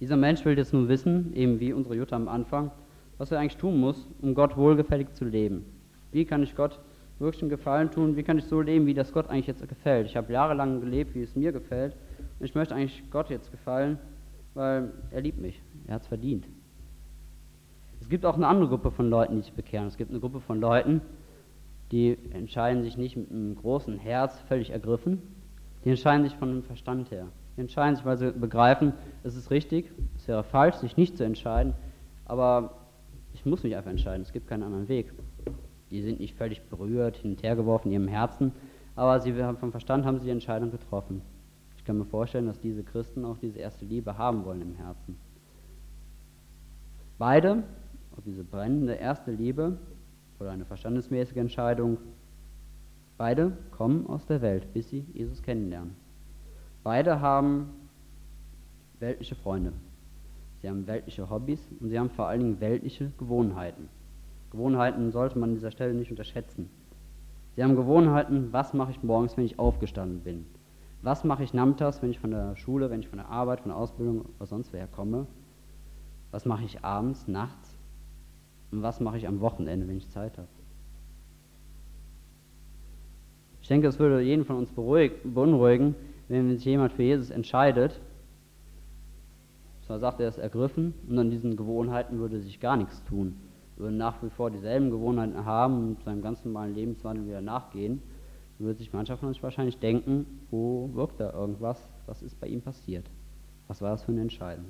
[0.00, 2.70] Dieser Mensch will jetzt nun wissen, eben wie unsere Jutta am Anfang,
[3.16, 5.64] was er eigentlich tun muss, um Gott wohlgefällig zu leben.
[6.12, 6.78] Wie kann ich Gott
[7.18, 8.16] wirklich einen Gefallen tun?
[8.16, 10.06] Wie kann ich so leben, wie das Gott eigentlich jetzt gefällt?
[10.06, 11.96] Ich habe jahrelang gelebt, wie es mir gefällt.
[12.38, 13.98] Und ich möchte eigentlich Gott jetzt gefallen,
[14.54, 15.60] weil er liebt mich.
[15.88, 16.46] Er hat es verdient.
[18.00, 19.86] Es gibt auch eine andere Gruppe von Leuten, die sich bekehren.
[19.86, 21.00] Es gibt eine Gruppe von Leuten,
[21.90, 25.22] die entscheiden sich nicht mit einem großen Herz völlig ergriffen,
[25.84, 27.28] die entscheiden sich von dem Verstand her.
[27.56, 28.92] Die entscheiden sich, weil sie begreifen,
[29.24, 31.74] es ist richtig, es wäre falsch, sich nicht zu entscheiden,
[32.24, 32.74] aber
[33.32, 35.12] ich muss mich einfach entscheiden, es gibt keinen anderen Weg.
[35.90, 38.52] Die sind nicht völlig berührt, hin und her geworfen in ihrem Herzen,
[38.94, 41.22] aber sie haben vom Verstand haben sie die Entscheidung getroffen.
[41.76, 45.16] Ich kann mir vorstellen, dass diese Christen auch diese erste Liebe haben wollen im Herzen.
[47.16, 47.64] Beide,
[48.18, 49.78] ob diese brennende erste Liebe
[50.40, 51.98] oder eine verstandesmäßige Entscheidung,
[53.16, 55.94] beide kommen aus der Welt, bis sie Jesus kennenlernen.
[56.82, 57.70] Beide haben
[58.98, 59.72] weltliche Freunde.
[60.60, 63.88] Sie haben weltliche Hobbys und sie haben vor allen Dingen weltliche Gewohnheiten.
[64.50, 66.68] Gewohnheiten sollte man an dieser Stelle nicht unterschätzen.
[67.54, 70.44] Sie haben Gewohnheiten, was mache ich morgens, wenn ich aufgestanden bin?
[71.02, 73.70] Was mache ich nachmittags, wenn ich von der Schule, wenn ich von der Arbeit, von
[73.70, 75.26] der Ausbildung oder sonst woher komme?
[76.32, 77.67] Was mache ich abends, nachts?
[78.70, 80.48] Was mache ich am Wochenende, wenn ich Zeit habe?
[83.62, 85.94] Ich denke, es würde jeden von uns beunruhigen,
[86.28, 88.00] wenn sich jemand für Jesus entscheidet,
[89.82, 93.36] zwar sagt er, ist ergriffen und an diesen Gewohnheiten würde sich gar nichts tun,
[93.76, 98.02] würde nach wie vor dieselben Gewohnheiten haben und seinem ganz normalen Lebenswandel wieder nachgehen,
[98.58, 102.60] würde sich mancher von uns wahrscheinlich denken, wo wirkt da irgendwas, was ist bei ihm
[102.60, 103.06] passiert?
[103.66, 104.66] Was war das für eine Entscheidung?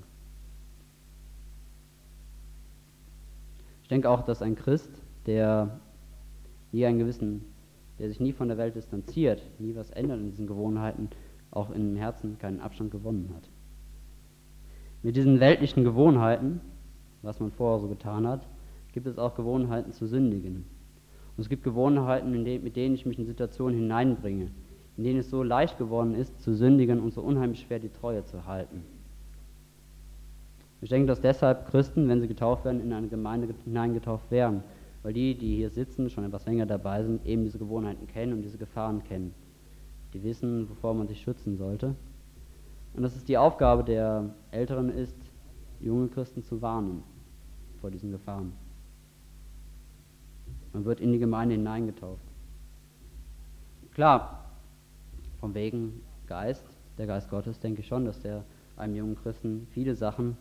[3.88, 4.90] Ich denke auch, dass ein Christ,
[5.24, 5.80] der
[6.72, 7.46] nie einen gewissen,
[7.98, 11.08] der sich nie von der Welt distanziert, nie was ändert in diesen Gewohnheiten,
[11.50, 13.48] auch im Herzen keinen Abstand gewonnen hat.
[15.02, 16.60] Mit diesen weltlichen Gewohnheiten,
[17.22, 18.46] was man vorher so getan hat,
[18.92, 20.66] gibt es auch Gewohnheiten zu sündigen.
[21.34, 24.50] Und es gibt Gewohnheiten, mit denen ich mich in Situationen hineinbringe,
[24.98, 28.22] in denen es so leicht geworden ist, zu sündigen und so unheimlich schwer die Treue
[28.26, 28.82] zu halten.
[30.80, 34.62] Ich denke, dass deshalb Christen, wenn sie getauft werden, in eine Gemeinde hineingetauft werden,
[35.02, 38.42] weil die, die hier sitzen, schon etwas länger dabei sind, eben diese Gewohnheiten kennen und
[38.42, 39.34] diese Gefahren kennen
[40.12, 41.94] die wissen, wovor man sich schützen sollte.
[42.94, 45.16] Und dass es die Aufgabe der Älteren ist,
[45.80, 47.02] junge Christen zu warnen
[47.80, 48.52] vor diesen Gefahren.
[50.72, 52.22] Man wird in die Gemeinde hineingetauft.
[53.92, 54.44] Klar,
[55.38, 56.64] vom wegen Geist,
[56.98, 58.44] der Geist Gottes, denke ich schon, dass der
[58.76, 60.36] einem jungen Christen viele Sachen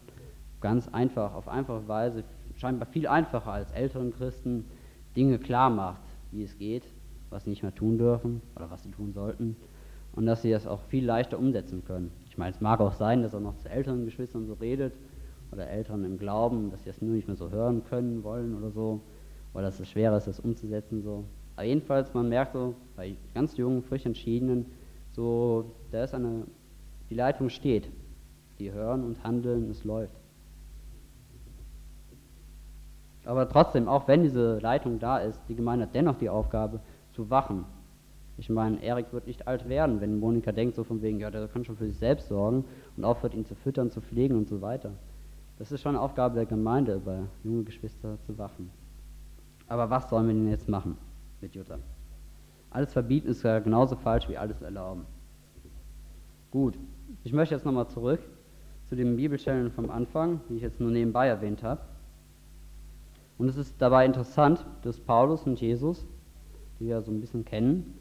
[0.62, 2.24] ganz einfach, auf einfache Weise,
[2.56, 4.66] scheinbar viel einfacher als älteren Christen,
[5.16, 6.84] Dinge klar macht, wie es geht,
[7.30, 9.56] was sie nicht mehr tun dürfen oder was sie tun sollten
[10.14, 12.12] und dass sie das auch viel leichter umsetzen können.
[12.28, 14.94] Ich meine, es mag auch sein, dass er noch zu älteren Geschwistern so redet
[15.52, 18.72] oder Älteren im Glauben, dass sie das nur nicht mehr so hören können, wollen oder
[18.72, 19.02] so,
[19.54, 21.24] oder dass es schwerer ist, das umzusetzen so.
[21.56, 24.66] Aber jedenfalls, man merkt so, bei ganz jungen, frisch entschiedenen,
[25.12, 26.44] so, da ist eine,
[27.10, 27.90] die Leitung steht.
[28.60, 30.16] Die hören und handeln, es läuft.
[33.28, 36.80] Aber trotzdem, auch wenn diese Leitung da ist, die Gemeinde hat dennoch die Aufgabe,
[37.12, 37.66] zu wachen.
[38.38, 41.48] Ich meine, Erik wird nicht alt werden, wenn Monika denkt so von wegen, ja, der
[41.50, 42.64] kann schon für sich selbst sorgen
[42.96, 44.92] und aufhört, ihn zu füttern, zu pflegen und so weiter.
[45.60, 48.70] Das ist schon Aufgabe der Gemeinde, über junge Geschwister zu wachen.
[49.68, 50.98] Aber was sollen wir denn jetzt machen
[51.42, 51.80] mit Jutta?
[52.70, 55.06] Alles verbieten ist ja genauso falsch wie alles erlauben.
[56.52, 56.78] Gut,
[57.26, 58.22] ich möchte jetzt nochmal zurück
[58.86, 61.82] zu den Bibelstellen vom Anfang, die ich jetzt nur nebenbei erwähnt habe.
[63.38, 66.06] Und es ist dabei interessant, dass Paulus und Jesus
[66.80, 67.96] die wir so ein bisschen kennen,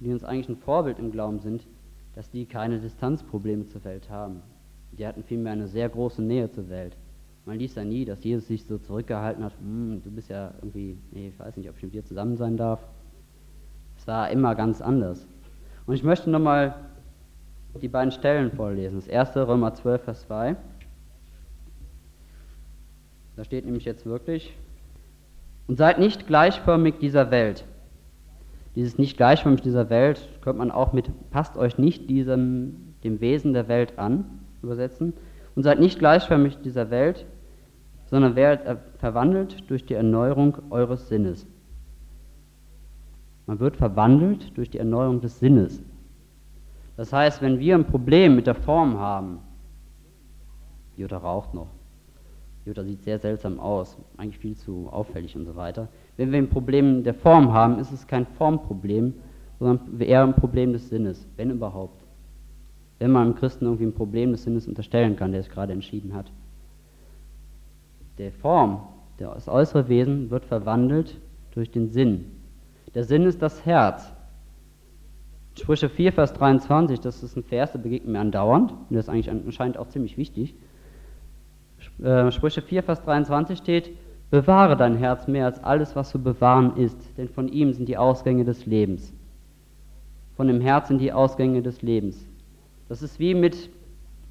[0.00, 1.66] die uns eigentlich ein Vorbild im Glauben sind,
[2.14, 4.42] dass die keine Distanzprobleme zur Welt haben.
[4.92, 6.96] Die hatten vielmehr eine sehr große Nähe zur Welt.
[7.44, 10.98] Man liest ja nie, dass Jesus sich so zurückgehalten hat, hm, du bist ja irgendwie,
[11.12, 12.80] nee, ich weiß nicht, ob ich mit dir zusammen sein darf.
[13.96, 15.26] Es war immer ganz anders.
[15.86, 16.74] Und ich möchte nochmal
[17.80, 18.96] die beiden Stellen vorlesen.
[18.96, 20.56] Das erste, Römer 12, Vers 2.
[23.36, 24.56] Da steht nämlich jetzt wirklich,
[25.66, 27.64] und seid nicht gleichförmig dieser Welt.
[28.74, 33.54] Dieses nicht gleichförmig dieser Welt könnte man auch mit passt euch nicht diesem, dem Wesen
[33.54, 34.24] der Welt an
[34.62, 35.14] übersetzen.
[35.54, 37.24] Und seid nicht gleichförmig dieser Welt,
[38.06, 41.46] sondern werdet verwandelt durch die Erneuerung eures Sinnes.
[43.46, 45.82] Man wird verwandelt durch die Erneuerung des Sinnes.
[46.96, 49.38] Das heißt, wenn wir ein Problem mit der Form haben,
[50.96, 51.68] Jutta raucht noch,
[52.66, 55.88] Jutta sieht sehr seltsam aus, eigentlich viel zu auffällig und so weiter.
[56.16, 59.14] Wenn wir ein Problem der Form haben, ist es kein Formproblem,
[59.60, 62.02] sondern eher ein Problem des Sinnes, wenn überhaupt.
[62.98, 66.12] Wenn man einem Christen irgendwie ein Problem des Sinnes unterstellen kann, der es gerade entschieden
[66.14, 66.32] hat.
[68.18, 68.80] Der Form,
[69.18, 71.20] das äußere Wesen wird verwandelt
[71.52, 72.32] durch den Sinn.
[72.94, 74.12] Der Sinn ist das Herz.
[75.56, 79.08] Sprüche 4, Vers 23, das ist ein Vers, der begegnet mir andauernd und das ist
[79.08, 80.54] eigentlich anscheinend auch ziemlich wichtig.
[82.02, 83.90] Äh, Sprüche 4, Vers 23 steht,
[84.30, 87.96] bewahre dein Herz mehr als alles, was zu bewahren ist, denn von ihm sind die
[87.96, 89.14] Ausgänge des Lebens.
[90.36, 92.26] Von dem Herz sind die Ausgänge des Lebens.
[92.88, 93.70] Das ist wie mit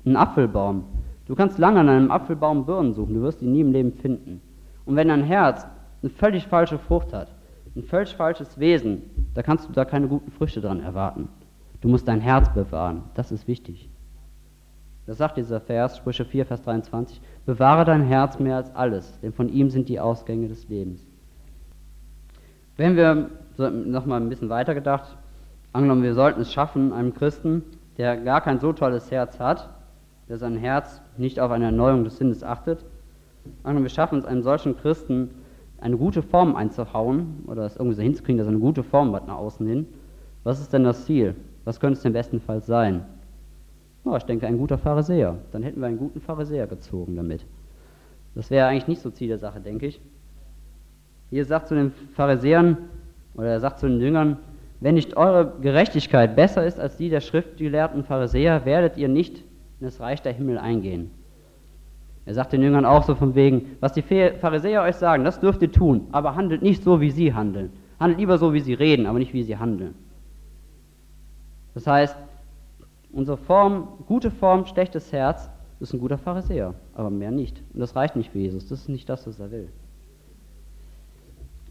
[0.05, 0.83] einem Apfelbaum.
[1.25, 4.41] Du kannst lange an einem Apfelbaum Birnen suchen, du wirst ihn nie im Leben finden.
[4.85, 5.65] Und wenn dein Herz
[6.03, 7.29] eine völlig falsche Frucht hat,
[7.75, 9.01] ein völlig falsches Wesen,
[9.33, 11.27] da kannst du da keine guten Früchte dran erwarten.
[11.81, 13.89] Du musst dein Herz bewahren, das ist wichtig.
[15.05, 19.33] Das sagt dieser Vers, Sprüche 4, Vers 23, bewahre dein Herz mehr als alles, denn
[19.33, 21.05] von ihm sind die Ausgänge des Lebens.
[22.75, 25.15] Wenn wir so nochmal ein bisschen weiter gedacht,
[25.73, 27.63] angenommen, wir sollten es schaffen, einem Christen,
[27.97, 29.69] der gar kein so tolles Herz hat,
[30.27, 32.83] der sein Herz nicht auf eine Erneuerung des Sinnes achtet,
[33.63, 35.29] angenommen, wir schaffen es einem solchen Christen,
[35.79, 39.27] eine gute Form einzuhauen oder es irgendwie so hinzukriegen, dass er eine gute Form hat
[39.27, 39.85] nach außen hin,
[40.43, 41.35] was ist denn das Ziel?
[41.63, 43.05] Was könnte es denn bestenfalls sein?
[44.05, 45.35] Oh, ich denke, ein guter Pharisäer.
[45.51, 47.43] Dann hätten wir einen guten Pharisäer gezogen damit.
[48.35, 49.99] Das wäre eigentlich nicht so Ziel der Sache, denke ich.
[51.31, 52.77] Hier sagt zu den Pharisäern,
[53.33, 54.37] oder er sagt zu den Jüngern,
[54.79, 59.37] wenn nicht eure Gerechtigkeit besser ist als die der schriftgelehrten Pharisäer, werdet ihr nicht
[59.79, 61.09] in das Reich der Himmel eingehen.
[62.25, 65.61] Er sagt den Jüngern auch so von wegen, was die Pharisäer euch sagen, das dürft
[65.61, 67.71] ihr tun, aber handelt nicht so, wie sie handeln.
[67.99, 69.95] Handelt lieber so, wie sie reden, aber nicht, wie sie handeln.
[71.73, 72.15] Das heißt,
[73.15, 75.49] Unsere Form, gute Form, schlechtes Herz,
[75.79, 77.63] ist ein guter Pharisäer, aber mehr nicht.
[77.73, 79.69] Und das reicht nicht für Jesus, das ist nicht das, was er will.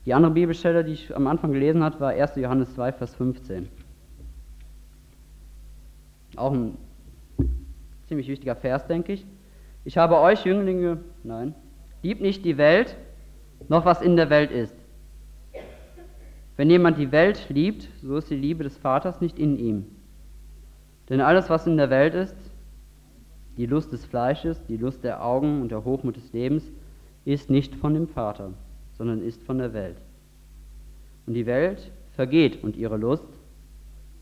[0.07, 2.37] Die andere Bibelstelle, die ich am Anfang gelesen habe, war 1.
[2.37, 3.68] Johannes 2, Vers 15.
[6.37, 6.78] Auch ein
[8.09, 9.26] ziemlich wichtiger Vers, denke ich.
[9.85, 11.54] Ich habe euch, Jünglinge, nein,
[12.02, 12.96] liebt nicht die Welt,
[13.68, 14.74] noch was in der Welt ist.
[16.57, 19.85] Wenn jemand die Welt liebt, so ist die Liebe des Vaters nicht in ihm.
[21.08, 22.36] Denn alles, was in der Welt ist,
[23.56, 26.64] die Lust des Fleisches, die Lust der Augen und der Hochmut des Lebens,
[27.24, 28.54] ist nicht von dem Vater,
[28.96, 29.96] sondern ist von der Welt.
[31.26, 33.28] Und die Welt vergeht und ihre Lust,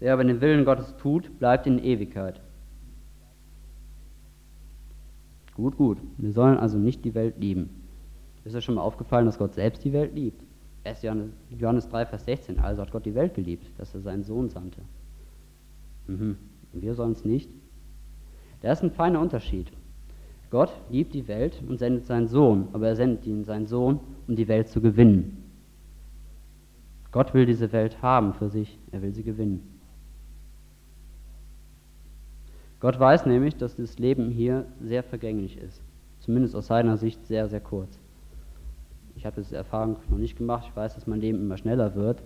[0.01, 2.41] wer aber den Willen Gottes tut, bleibt in Ewigkeit.
[5.55, 5.99] Gut, gut.
[6.17, 7.71] Wir sollen also nicht die Welt lieben.
[8.45, 10.43] Ist euch schon mal aufgefallen, dass Gott selbst die Welt liebt?
[10.85, 11.03] 1.
[11.51, 12.59] Johannes 3, Vers 16.
[12.59, 14.81] Also hat Gott die Welt geliebt, dass er seinen Sohn sandte.
[16.09, 16.37] Mhm
[16.73, 17.51] und wir sollen es nicht.
[18.61, 19.71] Da ist ein feiner Unterschied.
[20.51, 24.37] Gott liebt die Welt und sendet seinen Sohn, aber er sendet ihn, seinen Sohn, um
[24.37, 25.39] die Welt zu gewinnen.
[27.11, 29.73] Gott will diese Welt haben für sich, er will sie gewinnen.
[32.81, 35.83] Gott weiß nämlich, dass das Leben hier sehr vergänglich ist.
[36.19, 37.99] Zumindest aus seiner Sicht sehr, sehr kurz.
[39.15, 40.67] Ich habe diese Erfahrung noch nicht gemacht.
[40.69, 42.23] Ich weiß, dass mein Leben immer schneller wird.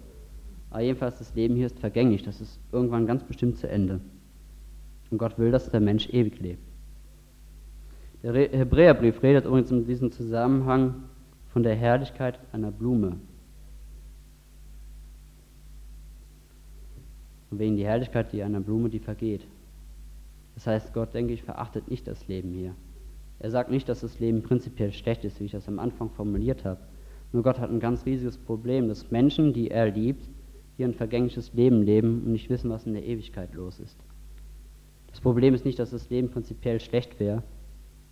[0.71, 2.23] Aber jedenfalls, das Leben hier ist vergänglich.
[2.23, 4.01] Das ist irgendwann ganz bestimmt zu Ende.
[5.11, 6.63] Und Gott will, dass der Mensch ewig lebt.
[8.23, 11.05] Der Hebräerbrief redet übrigens in diesem Zusammenhang
[11.53, 13.17] von der Herrlichkeit einer Blume.
[17.51, 19.47] Und wegen die Herrlichkeit die einer Blume, die vergeht.
[20.55, 22.75] Das heißt, Gott, denke ich, verachtet nicht das Leben hier.
[23.39, 26.65] Er sagt nicht, dass das Leben prinzipiell schlecht ist, wie ich das am Anfang formuliert
[26.65, 26.81] habe.
[27.33, 30.29] Nur Gott hat ein ganz riesiges Problem, dass Menschen, die er liebt,
[30.77, 33.99] hier ein vergängliches Leben leben und nicht wissen, was in der Ewigkeit los ist.
[35.17, 37.43] Das Problem ist nicht, dass das Leben prinzipiell schlecht wäre,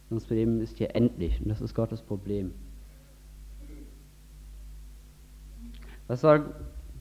[0.08, 2.54] sondern das Problem ist hier endlich und das ist Gottes Problem.
[6.06, 6.46] Was soll,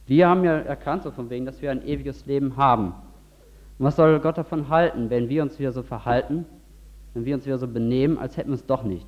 [0.05, 2.87] wir haben ja erkannt, so von wegen, dass wir ein ewiges Leben haben.
[3.79, 6.43] Und was soll Gott davon halten, wenn wir uns wieder so verhalten,
[7.13, 9.07] wenn wir uns wieder so benehmen, als hätten wir es doch nicht?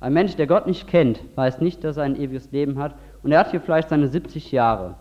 [0.00, 3.32] Ein Mensch, der Gott nicht kennt, weiß nicht, dass er ein ewiges Leben hat und
[3.32, 4.94] er hat hier vielleicht seine 70 Jahre.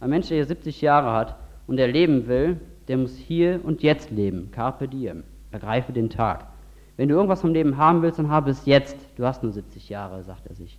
[0.00, 3.82] Ein Mensch, der hier 70 Jahre hat und der leben will, der muss hier und
[3.82, 4.50] jetzt leben.
[4.50, 5.24] Carpe diem.
[5.50, 6.46] Ergreife den Tag.
[6.96, 8.96] Wenn du irgendwas vom Leben haben willst, dann habe es jetzt.
[9.16, 10.78] Du hast nur 70 Jahre, sagt er sich.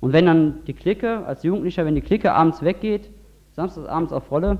[0.00, 3.10] Und wenn dann die Clique, als Jugendlicher, wenn die Clique abends weggeht,
[3.52, 4.58] samstags abends auf Rolle,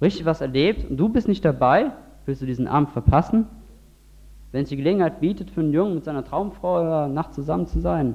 [0.00, 1.92] richtig was erlebt und du bist nicht dabei,
[2.26, 3.46] willst du diesen Abend verpassen?
[4.52, 7.80] Wenn es die Gelegenheit bietet, für einen Jungen mit seiner Traumfrau oder Nacht zusammen zu
[7.80, 8.14] sein,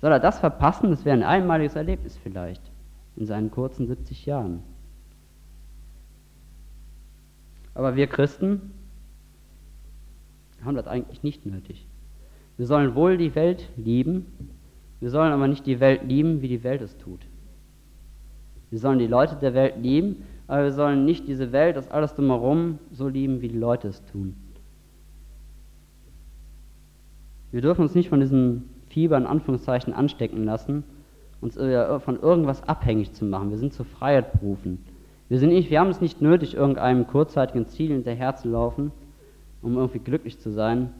[0.00, 0.90] soll er das verpassen?
[0.90, 2.62] Das wäre ein einmaliges Erlebnis vielleicht
[3.16, 4.62] in seinen kurzen 70 Jahren.
[7.76, 8.72] Aber wir Christen
[10.64, 11.86] haben das eigentlich nicht nötig.
[12.56, 14.24] Wir sollen wohl die Welt lieben,
[14.98, 17.20] wir sollen aber nicht die Welt lieben, wie die Welt es tut.
[18.70, 22.14] Wir sollen die Leute der Welt lieben, aber wir sollen nicht diese Welt, das alles
[22.14, 24.34] drumherum, so lieben, wie die Leute es tun.
[27.52, 30.82] Wir dürfen uns nicht von diesem Fieber in Anführungszeichen anstecken lassen,
[31.42, 33.50] uns von irgendwas abhängig zu machen.
[33.50, 34.82] Wir sind zur Freiheit berufen.
[35.28, 38.92] Wir, sind nicht, wir haben es nicht nötig, irgendeinem kurzzeitigen Ziel hinterher zu laufen,
[39.62, 40.92] um irgendwie glücklich zu sein.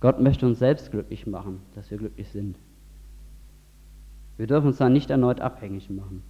[0.00, 2.56] Gott möchte uns selbst glücklich machen, dass wir glücklich sind.
[4.38, 6.22] Wir dürfen uns da nicht erneut abhängig machen.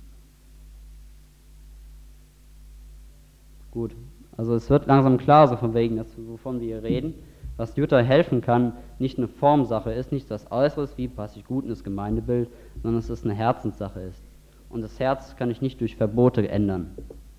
[3.70, 3.94] Gut,
[4.36, 7.14] also es wird langsam klar, so von wegen, dass, wovon wir hier reden,
[7.56, 11.62] was Jutta helfen kann, nicht eine Formsache ist, nicht das Äußeres, wie passe ich gut
[11.62, 12.48] in das Gemeindebild,
[12.82, 14.22] sondern dass es eine Herzenssache ist.
[14.70, 16.90] Und das Herz kann ich nicht durch Verbote ändern.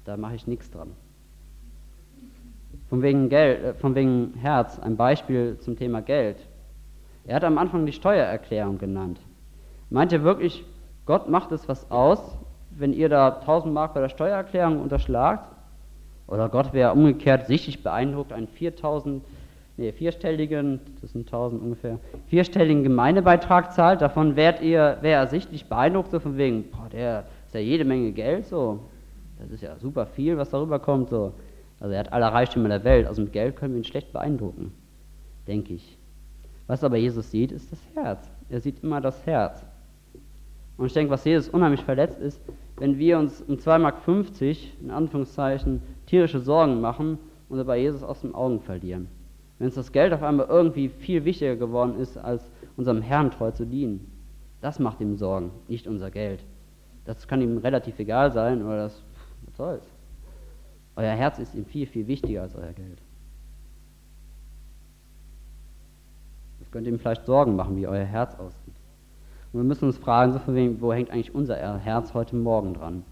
[0.06, 0.92] Da mache ich nichts dran.
[2.90, 6.38] Von wegen, Geld, äh, von wegen Herz, ein Beispiel zum Thema Geld.
[7.26, 9.20] Er hat am Anfang die Steuererklärung genannt.
[9.90, 10.66] Meint ihr wirklich,
[11.06, 12.20] Gott macht es was aus,
[12.72, 15.50] wenn ihr da 1000 Mark bei der Steuererklärung unterschlagt?
[16.28, 19.24] Oder Gott wäre umgekehrt sichtlich beeindruckt, einen 4000,
[19.78, 25.68] nee, vierstelligen, das sind 1000 ungefähr, vierstelligen Gemeindebeitrag zahlt, davon wärt ihr, wäre er sichtlich
[25.68, 28.80] beeindruckt, so von wegen, boah, der ist ja jede Menge Geld, so.
[29.42, 31.34] Das ist ja super viel, was darüber kommt, so.
[31.80, 34.72] Also er hat alle Reichtümer der Welt, also mit Geld können wir ihn schlecht beeindrucken,
[35.48, 35.98] denke ich.
[36.68, 38.30] Was aber Jesus sieht, ist das Herz.
[38.50, 39.66] Er sieht immer das Herz.
[40.78, 42.40] Und ich denke, was Jesus unheimlich verletzt ist,
[42.78, 43.98] wenn wir uns um 2,50 Mark,
[44.82, 47.18] in Anführungszeichen, tierische Sorgen machen
[47.50, 49.08] und dabei Jesus aus den Augen verlieren.
[49.60, 53.52] Wenn uns das Geld auf einmal irgendwie viel wichtiger geworden ist, als unserem Herrn treu
[53.52, 54.12] zu dienen.
[54.62, 56.44] Das macht ihm Sorgen, nicht unser Geld.
[57.06, 59.04] Das kann ihm relativ egal sein, oder das,
[59.52, 59.92] was soll's.
[60.96, 63.02] Euer Herz ist ihm viel, viel wichtiger als euer Geld.
[66.60, 68.76] Das könnte ihm vielleicht Sorgen machen, wie euer Herz aussieht.
[69.52, 72.74] Und wir müssen uns fragen, so von wem, wo hängt eigentlich unser Herz heute Morgen
[72.74, 73.04] dran?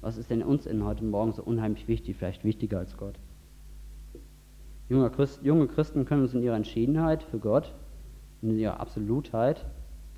[0.00, 3.14] Was ist denn uns in heute Morgen so unheimlich wichtig, vielleicht wichtiger als Gott?
[4.88, 7.72] Junge Christen können uns in ihrer Entschiedenheit für Gott,
[8.42, 9.64] in ihrer Absolutheit,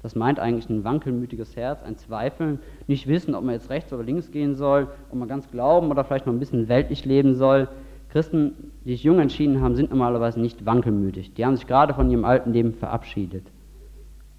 [0.06, 4.04] das meint eigentlich ein wankelmütiges Herz, ein Zweifeln, nicht wissen, ob man jetzt rechts oder
[4.04, 7.66] links gehen soll, ob man ganz glauben oder vielleicht noch ein bisschen weltlich leben soll.
[8.10, 11.34] Christen, die sich jung entschieden haben, sind normalerweise nicht wankelmütig.
[11.34, 13.42] Die haben sich gerade von ihrem alten Leben verabschiedet.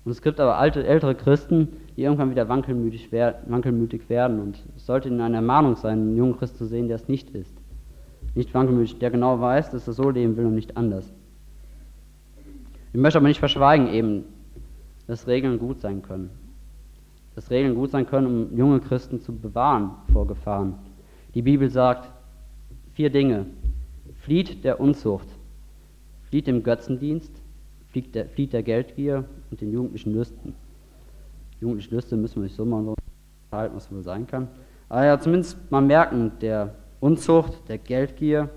[0.06, 4.39] Und es gibt aber alte, ältere Christen, die irgendwann wieder wankelmütig, wankelmütig werden.
[4.39, 7.32] Und es sollte ihnen eine Ermahnung sein, einen jungen Christ zu sehen, der es nicht
[7.32, 7.53] ist.
[8.36, 11.13] Nicht wankelmütig, der genau weiß, dass er so leben will und nicht anders.
[12.93, 14.23] Ich möchte aber nicht verschweigen eben,
[15.08, 16.30] dass Regeln gut sein können.
[17.36, 20.76] Dass Regeln gut sein können, um junge Christen zu bewahren vor Gefahren.
[21.34, 22.12] Die Bibel sagt
[22.93, 23.46] vier Dinge.
[24.15, 25.28] Flieht der Unzucht,
[26.24, 27.32] flieht dem Götzendienst,
[27.89, 30.54] flieht der, flieht der Geldgier und den jugendlichen Lüsten.
[31.62, 32.96] Jugendliche Lüste müssen wir nicht so mal so
[33.52, 34.50] halten, was wohl sein kann.
[34.89, 38.50] Aber ja, zumindest mal merken, der Unzucht, der Geldgier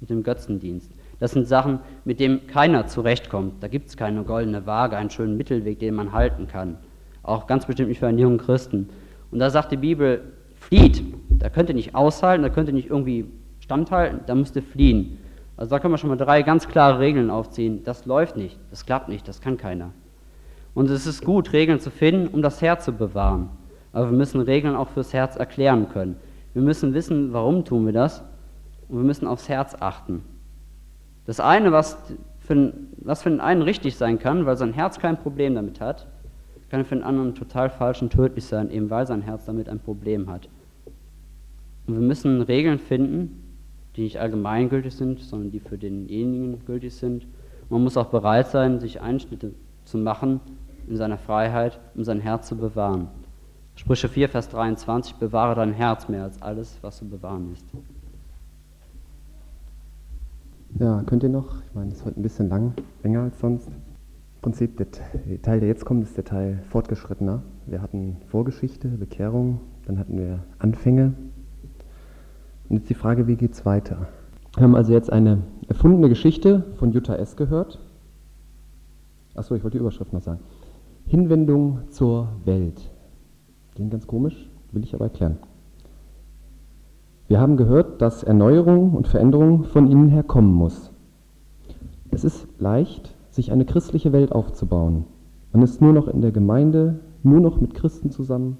[0.00, 0.90] und dem Götzendienst.
[1.22, 3.62] Das sind Sachen, mit denen keiner zurechtkommt.
[3.62, 6.78] Da gibt es keine goldene Waage, einen schönen Mittelweg, den man halten kann.
[7.22, 8.88] Auch ganz bestimmt nicht für einen jungen Christen.
[9.30, 11.04] Und da sagt die Bibel, flieht.
[11.30, 13.26] Da könnt ihr nicht aushalten, da könnt ihr nicht irgendwie
[13.60, 15.16] standhalten, da müsst ihr fliehen.
[15.56, 17.84] Also da können wir schon mal drei ganz klare Regeln aufziehen.
[17.84, 19.90] Das läuft nicht, das klappt nicht, das kann keiner.
[20.74, 23.48] Und es ist gut, Regeln zu finden, um das Herz zu bewahren.
[23.92, 26.16] Aber wir müssen Regeln auch fürs Herz erklären können.
[26.52, 28.24] Wir müssen wissen, warum tun wir das.
[28.88, 30.24] Und wir müssen aufs Herz achten.
[31.26, 31.96] Das eine, was
[32.40, 36.06] für, was für den einen richtig sein kann, weil sein Herz kein Problem damit hat,
[36.70, 39.78] kann für den anderen total falsch und tödlich sein, eben weil sein Herz damit ein
[39.78, 40.48] Problem hat.
[41.86, 43.42] Und wir müssen Regeln finden,
[43.94, 47.26] die nicht allgemeingültig sind, sondern die für denjenigen gültig sind.
[47.68, 49.52] Man muss auch bereit sein, sich Einschnitte
[49.84, 50.40] zu machen
[50.88, 53.08] in seiner Freiheit, um sein Herz zu bewahren.
[53.74, 57.66] Sprüche 4, Vers 23, bewahre dein Herz mehr als alles, was zu bewahren ist.
[60.78, 61.62] Ja, könnt ihr noch?
[61.68, 63.68] Ich meine, es wird ein bisschen lang, länger als sonst.
[64.40, 64.86] Prinzip, der
[65.42, 67.42] Teil, der jetzt kommt, ist der Teil fortgeschrittener.
[67.66, 71.12] Wir hatten Vorgeschichte, Bekehrung, dann hatten wir Anfänge.
[72.68, 74.08] Und jetzt die Frage, wie geht es weiter?
[74.56, 77.36] Wir haben also jetzt eine erfundene Geschichte von Jutta S.
[77.36, 77.78] gehört.
[79.34, 80.40] Achso, ich wollte die Überschrift noch sagen.
[81.06, 82.90] Hinwendung zur Welt.
[83.74, 85.38] Klingt ganz komisch, will ich aber erklären.
[87.32, 90.92] Wir haben gehört, dass Erneuerung und Veränderung von innen her kommen muss.
[92.10, 95.06] Es ist leicht, sich eine christliche Welt aufzubauen.
[95.50, 98.58] Man ist nur noch in der Gemeinde, nur noch mit Christen zusammen.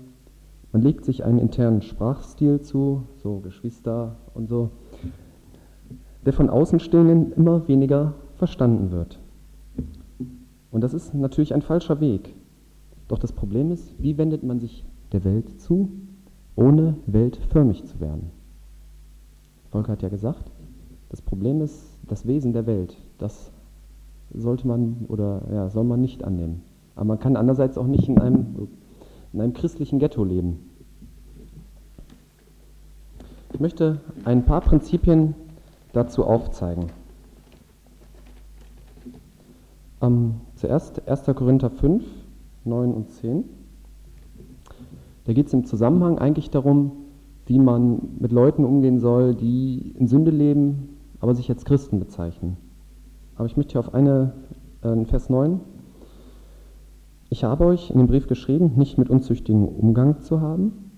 [0.72, 4.70] Man legt sich einen internen Sprachstil zu, so Geschwister und so,
[6.24, 9.20] der von Außenstehenden immer weniger verstanden wird.
[10.70, 12.34] Und das ist natürlich ein falscher Weg.
[13.08, 15.90] Doch das Problem ist, wie wendet man sich der Welt zu,
[16.56, 18.30] ohne weltförmig zu werden?
[19.72, 20.52] Volker hat ja gesagt,
[21.08, 22.96] das Problem ist das Wesen der Welt.
[23.18, 23.50] Das
[24.32, 26.62] sollte man oder ja, soll man nicht annehmen.
[26.94, 28.68] Aber man kann andererseits auch nicht in einem,
[29.32, 30.70] in einem christlichen Ghetto leben.
[33.54, 35.34] Ich möchte ein paar Prinzipien
[35.92, 36.86] dazu aufzeigen.
[40.02, 41.24] Ähm, zuerst 1.
[41.34, 42.04] Korinther 5,
[42.64, 43.44] 9 und 10.
[45.24, 47.01] Da geht es im Zusammenhang eigentlich darum,
[47.46, 52.56] wie man mit Leuten umgehen soll, die in Sünde leben, aber sich als Christen bezeichnen.
[53.36, 54.32] Aber ich möchte hier auf eine,
[54.82, 55.60] äh, Vers 9.
[57.30, 60.90] Ich habe euch in dem Brief geschrieben, nicht mit unzüchtigen Umgang zu haben,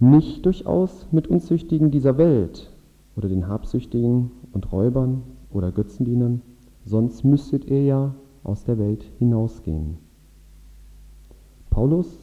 [0.00, 2.72] nicht durchaus mit Unzüchtigen dieser Welt
[3.16, 6.42] oder den Habsüchtigen und Räubern oder Götzendienern,
[6.84, 8.14] sonst müsstet ihr ja
[8.44, 9.98] aus der Welt hinausgehen.
[11.70, 12.17] Paulus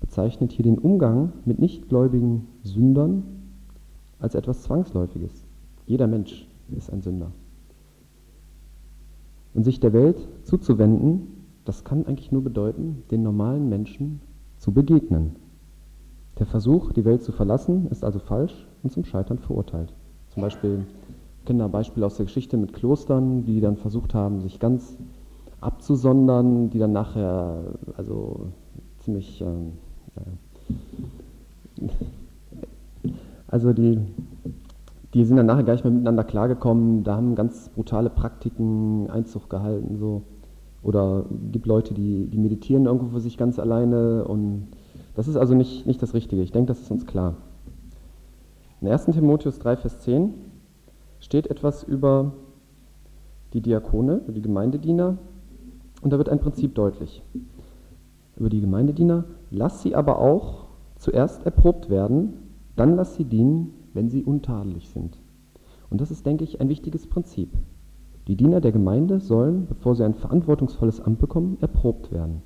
[0.00, 3.22] bezeichnet hier den Umgang mit nichtgläubigen Sündern
[4.18, 5.44] als etwas Zwangsläufiges.
[5.86, 7.32] Jeder Mensch ist ein Sünder.
[9.54, 14.20] Und sich der Welt zuzuwenden, das kann eigentlich nur bedeuten, den normalen Menschen
[14.58, 15.36] zu begegnen.
[16.38, 19.92] Der Versuch, die Welt zu verlassen, ist also falsch und zum Scheitern verurteilt.
[20.28, 20.86] Zum Beispiel,
[21.38, 24.96] ich kenne da Beispiele aus der Geschichte mit Klostern, die dann versucht haben, sich ganz
[25.60, 28.48] abzusondern, die dann nachher also
[29.00, 29.89] ziemlich, ähm, äh,
[33.48, 33.98] also die
[35.14, 39.50] die sind dann nachher gar nicht mehr miteinander klargekommen, da haben ganz brutale Praktiken Einzug
[39.50, 39.96] gehalten.
[39.98, 40.22] So.
[40.82, 44.68] Oder gibt Leute, die, die meditieren irgendwo für sich ganz alleine und
[45.16, 46.42] das ist also nicht, nicht das Richtige.
[46.42, 47.36] Ich denke, das ist uns klar.
[48.80, 49.06] In 1.
[49.06, 50.32] Timotheus 3, Vers 10
[51.18, 52.32] steht etwas über
[53.52, 55.18] die Diakone, über die Gemeindediener
[56.02, 57.22] und da wird ein Prinzip deutlich.
[58.40, 60.64] Über die Gemeindediener, lass sie aber auch
[60.96, 62.32] zuerst erprobt werden,
[62.74, 65.20] dann lass sie dienen, wenn sie untadelig sind.
[65.90, 67.50] Und das ist, denke ich, ein wichtiges Prinzip.
[68.28, 72.40] Die Diener der Gemeinde sollen, bevor sie ein verantwortungsvolles Amt bekommen, erprobt werden.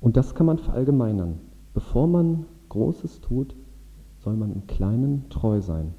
[0.00, 1.40] Und das kann man verallgemeinern.
[1.72, 3.56] Bevor man Großes tut,
[4.20, 5.92] soll man im Kleinen treu sein.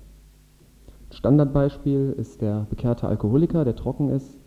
[1.10, 4.40] Standardbeispiel ist der bekehrte Alkoholiker, der trocken ist,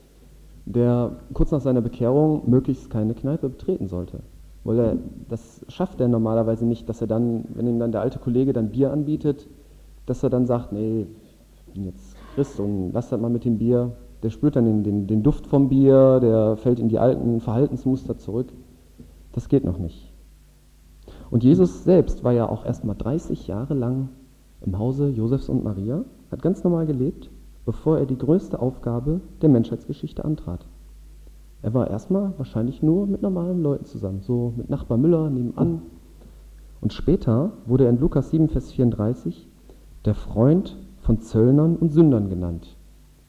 [0.65, 4.23] der kurz nach seiner Bekehrung möglichst keine Kneipe betreten sollte.
[4.69, 4.97] Weil er,
[5.31, 8.69] das schafft er normalerweise nicht, dass er dann, wenn ihm dann der alte Kollege dann
[8.69, 9.49] Bier anbietet,
[10.05, 11.07] dass er dann sagt, nee,
[11.55, 13.93] ich bin jetzt Christ und lass das mal mit dem Bier.
[14.23, 18.19] Der spürt dann den, den, den Duft vom Bier, der fällt in die alten Verhaltensmuster
[18.19, 18.53] zurück.
[19.33, 20.13] Das geht noch nicht.
[21.31, 24.11] Und Jesus selbst war ja auch erst mal 30 Jahre lang
[24.61, 27.31] im Hause Josefs und Maria, hat ganz normal gelebt,
[27.65, 30.67] bevor er die größte Aufgabe der Menschheitsgeschichte antrat.
[31.63, 35.83] Er war erstmal wahrscheinlich nur mit normalen Leuten zusammen, so mit Nachbar Müller nebenan.
[36.81, 39.49] Und später wurde er in Lukas 7, Vers 34
[40.05, 42.77] der Freund von Zöllnern und Sündern genannt.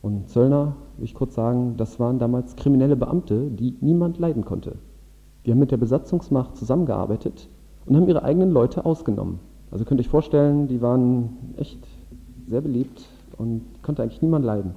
[0.01, 4.75] Und Zöllner, will ich kurz sagen, das waren damals kriminelle Beamte, die niemand leiden konnte.
[5.45, 7.49] Die haben mit der Besatzungsmacht zusammengearbeitet
[7.85, 9.39] und haben ihre eigenen Leute ausgenommen.
[9.71, 11.79] Also könnt ihr euch vorstellen, die waren echt
[12.47, 13.05] sehr beliebt
[13.37, 14.75] und konnte eigentlich niemand leiden.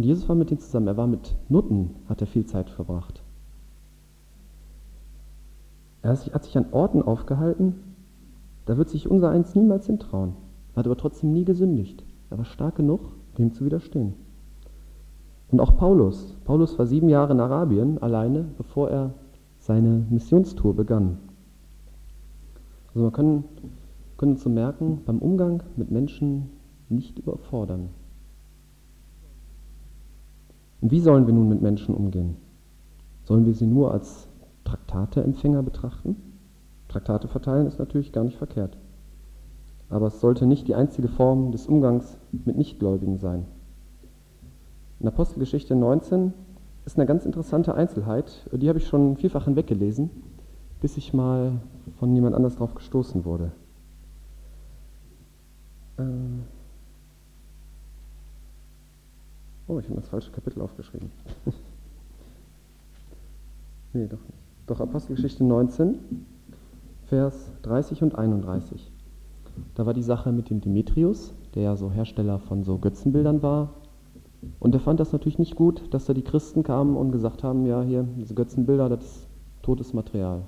[0.00, 0.86] Und Jesus war mit denen zusammen.
[0.86, 3.20] Er war mit Nutten, hat er viel Zeit verbracht.
[6.00, 7.74] Er hat sich an Orten aufgehalten,
[8.64, 10.32] da wird sich unser Eins niemals hintrauen.
[10.72, 12.02] Er hat aber trotzdem nie gesündigt.
[12.30, 14.14] Er war stark genug, dem zu widerstehen.
[15.50, 16.34] Und auch Paulus.
[16.46, 19.12] Paulus war sieben Jahre in Arabien alleine, bevor er
[19.58, 21.18] seine Missionstour begann.
[22.94, 23.44] Also wir können,
[24.16, 26.48] können uns so merken, beim Umgang mit Menschen
[26.88, 27.90] nicht überfordern.
[30.80, 32.36] Und wie sollen wir nun mit Menschen umgehen?
[33.24, 34.28] Sollen wir sie nur als
[34.64, 36.16] Traktateempfänger betrachten?
[36.88, 38.76] Traktate verteilen ist natürlich gar nicht verkehrt.
[39.88, 43.44] Aber es sollte nicht die einzige Form des Umgangs mit Nichtgläubigen sein.
[45.00, 46.32] In Apostelgeschichte 19
[46.84, 50.10] ist eine ganz interessante Einzelheit, die habe ich schon vielfach hinweggelesen,
[50.80, 51.60] bis ich mal
[51.98, 53.52] von jemand anders drauf gestoßen wurde.
[55.98, 56.02] Äh
[59.70, 61.10] oh, ich habe das falsche Kapitel aufgeschrieben.
[63.92, 64.38] nee, doch nicht.
[64.66, 65.98] Doch Apostelgeschichte 19,
[67.06, 68.90] Vers 30 und 31.
[69.74, 73.74] Da war die Sache mit dem Demetrius, der ja so Hersteller von so Götzenbildern war.
[74.58, 77.66] Und er fand das natürlich nicht gut, dass da die Christen kamen und gesagt haben,
[77.66, 79.28] ja, hier, diese Götzenbilder, das ist
[79.62, 80.42] totes Material.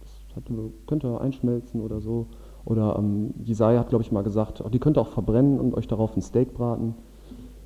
[0.00, 0.44] Das hat,
[0.86, 2.26] könnte einschmelzen oder so.
[2.64, 5.74] Oder ähm, Jesaja hat, glaube ich, mal gesagt, oh, die könnt ihr auch verbrennen und
[5.74, 6.94] euch darauf ein Steak braten.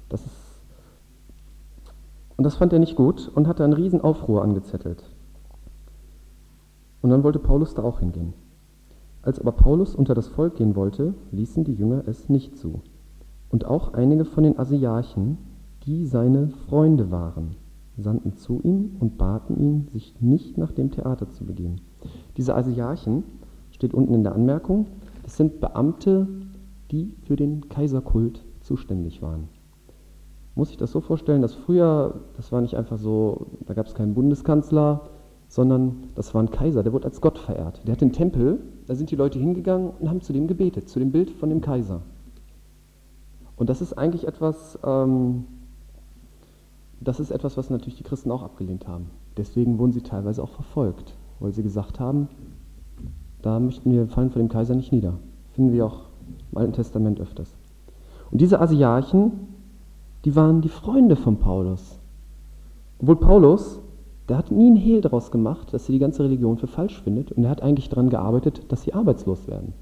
[0.08, 0.41] Das ist
[2.42, 5.04] und das fand er nicht gut und hat da einen riesen Aufruhr angezettelt.
[7.00, 8.32] Und dann wollte Paulus da auch hingehen.
[9.22, 12.80] Als aber Paulus unter das Volk gehen wollte, ließen die Jünger es nicht zu.
[13.48, 15.38] Und auch einige von den Asiarchen,
[15.86, 17.54] die seine Freunde waren,
[17.96, 21.76] sandten zu ihm und baten ihn, sich nicht nach dem Theater zu begeben.
[22.36, 23.22] Diese Asiarchen,
[23.70, 24.88] steht unten in der Anmerkung,
[25.22, 26.26] das sind Beamte,
[26.90, 29.48] die für den Kaiserkult zuständig waren.
[30.54, 33.94] Muss ich das so vorstellen, dass früher, das war nicht einfach so, da gab es
[33.94, 35.08] keinen Bundeskanzler,
[35.48, 37.82] sondern das war ein Kaiser, der wurde als Gott verehrt.
[37.86, 40.98] Der hat den Tempel, da sind die Leute hingegangen und haben zu dem gebetet, zu
[40.98, 42.02] dem Bild von dem Kaiser.
[43.56, 45.44] Und das ist eigentlich etwas, ähm,
[47.00, 49.10] das ist etwas, was natürlich die Christen auch abgelehnt haben.
[49.36, 52.28] Deswegen wurden sie teilweise auch verfolgt, weil sie gesagt haben,
[53.40, 55.18] da möchten wir fallen vor dem Kaiser nicht nieder.
[55.52, 56.00] Finden wir auch
[56.50, 57.54] im Alten Testament öfters.
[58.30, 59.32] Und diese Asiarchen,
[60.24, 61.98] die waren die Freunde von Paulus.
[62.98, 63.80] Obwohl Paulus
[64.28, 67.32] der hat nie einen Hehl daraus gemacht, dass sie die ganze Religion für falsch findet
[67.32, 69.72] und er hat eigentlich daran gearbeitet, dass sie arbeitslos werden.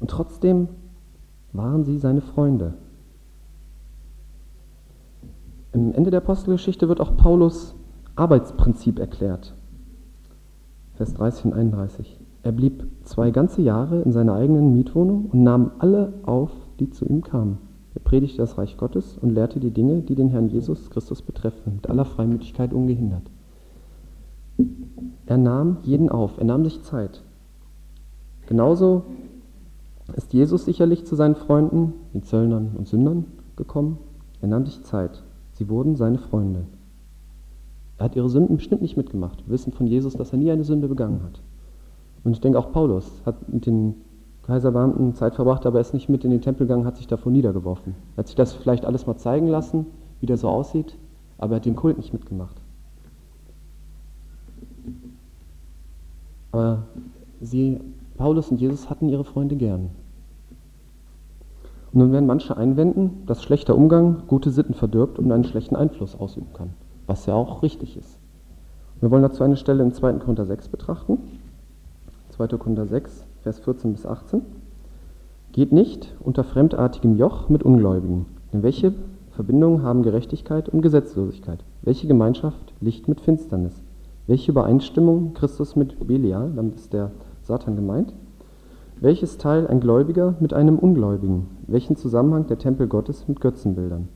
[0.00, 0.68] Und trotzdem
[1.52, 2.74] waren sie seine Freunde.
[5.72, 7.76] Im Ende der Apostelgeschichte wird auch Paulus
[8.16, 9.54] Arbeitsprinzip erklärt.
[10.94, 12.18] Vers 30 und 31.
[12.42, 16.50] Er blieb zwei ganze Jahre in seiner eigenen Mietwohnung und nahm alle auf,
[16.80, 17.58] die zu ihm kamen.
[17.94, 21.74] Er predigte das Reich Gottes und lehrte die Dinge, die den Herrn Jesus Christus betreffen,
[21.74, 23.24] mit aller Freimütigkeit ungehindert.
[25.26, 27.22] Er nahm jeden auf, er nahm sich Zeit.
[28.46, 29.04] Genauso
[30.16, 33.26] ist Jesus sicherlich zu seinen Freunden, den Zöllnern und Sündern,
[33.56, 33.98] gekommen.
[34.40, 35.22] Er nahm sich Zeit.
[35.52, 36.66] Sie wurden seine Freunde.
[37.98, 39.46] Er hat ihre Sünden bestimmt nicht mitgemacht.
[39.46, 41.42] Wir wissen von Jesus, dass er nie eine Sünde begangen hat.
[42.24, 43.94] Und ich denke auch Paulus hat mit den
[44.50, 47.30] Kaiserbeamten Zeit verbracht, aber er ist nicht mit in den Tempel gegangen, hat sich davor
[47.30, 47.94] niedergeworfen.
[48.16, 49.86] Er hat sich das vielleicht alles mal zeigen lassen,
[50.20, 50.96] wie der so aussieht,
[51.38, 52.56] aber er hat den Kult nicht mitgemacht.
[56.50, 56.82] Aber
[57.40, 57.80] sie,
[58.16, 59.90] Paulus und Jesus hatten ihre Freunde gern.
[61.92, 66.18] Und nun werden manche einwenden, dass schlechter Umgang gute Sitten verdirbt und einen schlechten Einfluss
[66.18, 66.70] ausüben kann,
[67.06, 68.18] was ja auch richtig ist.
[69.00, 70.14] Wir wollen dazu eine Stelle im 2.
[70.14, 71.18] Korinther 6 betrachten.
[72.30, 72.48] 2.
[72.58, 74.42] Korinther 6, Vers 14 bis 18.
[75.52, 78.26] Geht nicht unter fremdartigem Joch mit Ungläubigen.
[78.52, 78.92] Denn welche
[79.30, 81.64] Verbindung haben Gerechtigkeit und Gesetzlosigkeit?
[81.80, 83.82] Welche Gemeinschaft Licht mit Finsternis?
[84.26, 87.12] Welche Übereinstimmung Christus mit Belial, damit ist der
[87.42, 88.12] Satan gemeint?
[89.00, 91.46] Welches Teil ein Gläubiger mit einem Ungläubigen?
[91.66, 94.08] Welchen Zusammenhang der Tempel Gottes mit Götzenbildern?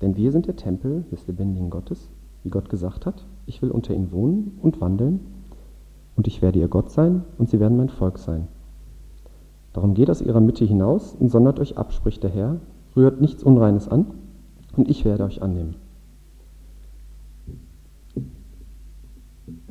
[0.00, 2.10] Denn wir sind der Tempel des lebendigen Gottes,
[2.42, 5.20] wie Gott gesagt hat, ich will unter ihnen wohnen und wandeln,
[6.16, 8.48] und ich werde ihr Gott sein, und sie werden mein Volk sein.
[9.72, 12.56] Darum geht aus ihrer Mitte hinaus und sondert euch ab, spricht der Herr,
[12.94, 14.06] rührt nichts Unreines an,
[14.76, 15.76] und ich werde euch annehmen.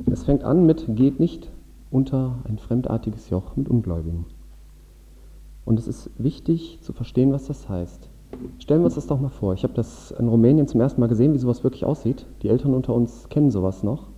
[0.06, 1.50] Es fängt an mit, geht nicht
[1.90, 4.26] unter ein fremdartiges Joch mit Ungläubigen.
[5.64, 8.08] Und es ist wichtig zu verstehen, was das heißt.
[8.58, 9.54] Stellen wir uns das doch mal vor.
[9.54, 12.26] Ich habe das in Rumänien zum ersten Mal gesehen, wie sowas wirklich aussieht.
[12.42, 14.08] Die Eltern unter uns kennen sowas noch.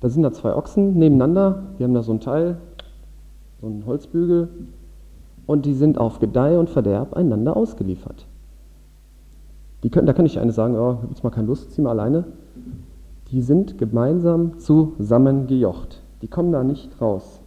[0.00, 1.62] Da sind da zwei Ochsen nebeneinander.
[1.78, 2.58] Wir haben da so ein Teil,
[3.60, 4.48] so einen Holzbügel
[5.46, 8.26] und die sind auf Gedeih und Verderb einander ausgeliefert.
[9.90, 12.24] Können, da kann ich eine sagen, oh, ich jetzt mal keine Lust, zieh mal alleine.
[13.30, 16.02] Die sind gemeinsam zusammengejocht.
[16.22, 17.40] Die kommen da nicht raus.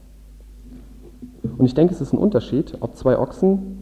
[1.58, 3.78] Und ich denke, es ist ein Unterschied, ob zwei Ochsen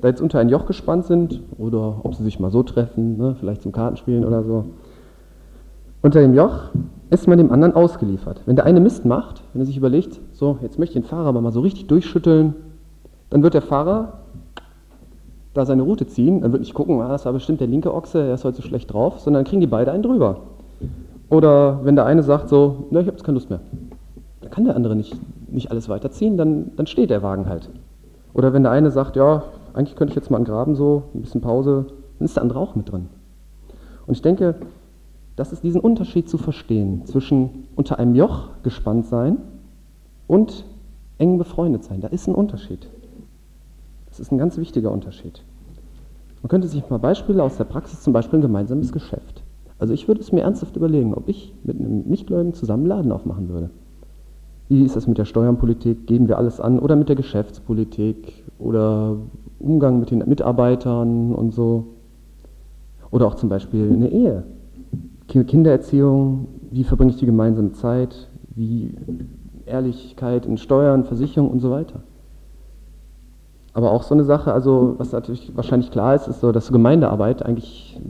[0.00, 3.34] da jetzt unter ein Joch gespannt sind oder ob sie sich mal so treffen, ne,
[3.40, 4.66] vielleicht zum Kartenspielen oder so.
[6.02, 6.70] Unter dem Joch
[7.10, 8.42] ist man dem anderen ausgeliefert.
[8.44, 11.28] Wenn der eine Mist macht, wenn er sich überlegt, so, jetzt möchte ich den Fahrer
[11.28, 12.54] aber mal so richtig durchschütteln,
[13.34, 14.20] dann wird der Fahrer
[15.54, 18.22] da seine Route ziehen, dann wird nicht gucken, ah, das war bestimmt der linke Ochse,
[18.22, 20.42] der ist heute so schlecht drauf, sondern dann kriegen die beide einen drüber.
[21.30, 23.58] Oder wenn der eine sagt so, ne, ich habe jetzt keine Lust mehr,
[24.40, 25.16] dann kann der andere nicht,
[25.48, 27.70] nicht alles weiterziehen, dann, dann steht der Wagen halt.
[28.34, 31.22] Oder wenn der eine sagt, ja, eigentlich könnte ich jetzt mal einen Graben so, ein
[31.22, 31.86] bisschen Pause,
[32.20, 33.08] dann ist der andere auch mit drin.
[34.06, 34.54] Und ich denke,
[35.34, 39.38] das ist diesen Unterschied zu verstehen zwischen unter einem Joch gespannt sein
[40.28, 40.64] und
[41.18, 42.00] eng befreundet sein.
[42.00, 42.88] Da ist ein Unterschied.
[44.14, 45.42] Das ist ein ganz wichtiger Unterschied.
[46.40, 49.42] Man könnte sich mal Beispiele aus der Praxis, zum Beispiel ein gemeinsames Geschäft.
[49.80, 53.48] Also ich würde es mir ernsthaft überlegen, ob ich mit einem Nichtgläubigen zusammen Laden aufmachen
[53.48, 53.70] würde.
[54.68, 56.06] Wie ist das mit der Steuernpolitik?
[56.06, 56.78] Geben wir alles an?
[56.78, 58.44] Oder mit der Geschäftspolitik?
[58.60, 59.16] Oder
[59.58, 61.86] Umgang mit den Mitarbeitern und so?
[63.10, 64.44] Oder auch zum Beispiel eine Ehe.
[65.26, 68.28] Kindererziehung, wie verbringe ich die gemeinsame Zeit?
[68.54, 68.94] Wie
[69.66, 72.04] Ehrlichkeit in Steuern, Versicherung und so weiter.
[73.74, 77.44] Aber auch so eine Sache, also was natürlich wahrscheinlich klar ist, ist so, dass Gemeindearbeit
[77.44, 78.00] eigentlich,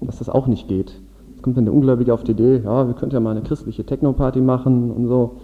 [0.00, 1.00] dass das auch nicht geht.
[1.36, 3.86] Es kommt dann der Ungläubige auf die Idee, ja, wir könnten ja mal eine christliche
[3.86, 5.36] Techno-Party machen und so.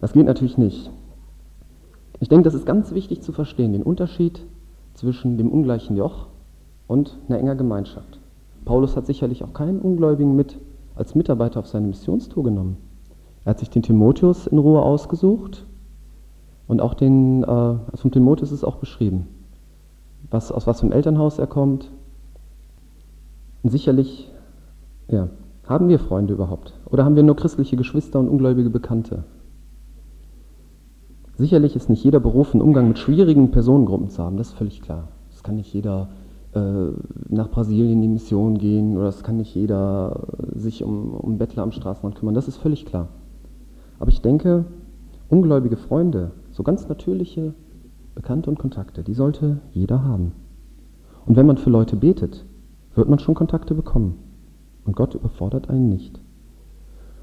[0.00, 0.90] Das geht natürlich nicht.
[2.20, 4.46] Ich denke, das ist ganz wichtig zu verstehen, den Unterschied
[4.94, 6.28] zwischen dem ungleichen Joch
[6.86, 8.20] und einer enger Gemeinschaft.
[8.64, 10.58] Paulus hat sicherlich auch keinen Ungläubigen mit
[10.94, 12.76] als Mitarbeiter auf seine Missionstour genommen.
[13.44, 15.66] Er hat sich den Timotheus in Ruhe ausgesucht
[16.66, 19.28] und auch den, äh, also vom Timotheus ist auch beschrieben,
[20.30, 21.90] was, aus was für einem Elternhaus er kommt.
[23.62, 24.30] Und sicherlich,
[25.08, 25.28] ja,
[25.66, 26.74] haben wir Freunde überhaupt?
[26.86, 29.24] Oder haben wir nur christliche Geschwister und ungläubige Bekannte?
[31.36, 35.08] Sicherlich ist nicht jeder berufen, Umgang mit schwierigen Personengruppen zu haben, das ist völlig klar.
[35.32, 36.08] Es kann nicht jeder
[36.54, 36.60] äh,
[37.28, 40.20] nach Brasilien in die Mission gehen oder es kann nicht jeder
[40.54, 43.08] sich um, um Bettler am Straßenrand kümmern, das ist völlig klar.
[43.98, 44.64] Aber ich denke,
[45.28, 47.52] ungläubige Freunde, so ganz natürliche
[48.14, 50.32] Bekannte und Kontakte, die sollte jeder haben.
[51.26, 52.46] Und wenn man für Leute betet,
[52.94, 54.14] wird man schon Kontakte bekommen.
[54.84, 56.20] Und Gott überfordert einen nicht.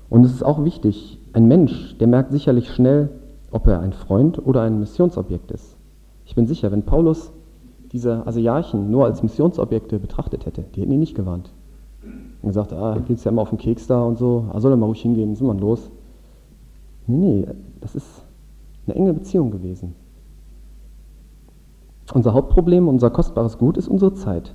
[0.10, 3.10] Und es ist auch wichtig, ein Mensch, der merkt sicherlich schnell,
[3.52, 5.78] ob er ein Freund oder ein Missionsobjekt ist.
[6.26, 7.32] Ich bin sicher, wenn Paulus
[7.94, 11.54] diese Asiarchen nur als Missionsobjekte betrachtet hätte, die hätten ihn nicht gewarnt.
[12.42, 14.78] Und gesagt, ah, geht's ja immer auf den Keks da und so, ah, soll er
[14.78, 15.90] mal ruhig hingehen, sind wir los.
[17.08, 17.48] Nee, nee,
[17.80, 18.21] das ist
[18.86, 19.96] eine enge Beziehung gewesen.
[22.14, 24.54] Unser Hauptproblem, unser kostbares Gut ist unsere Zeit.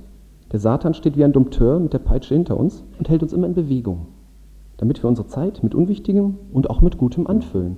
[0.51, 3.47] Der Satan steht wie ein Dompteur mit der Peitsche hinter uns und hält uns immer
[3.47, 4.07] in Bewegung,
[4.77, 7.77] damit wir unsere Zeit mit Unwichtigem und auch mit Gutem anfüllen,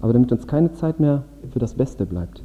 [0.00, 2.42] aber damit uns keine Zeit mehr für das Beste bleibt.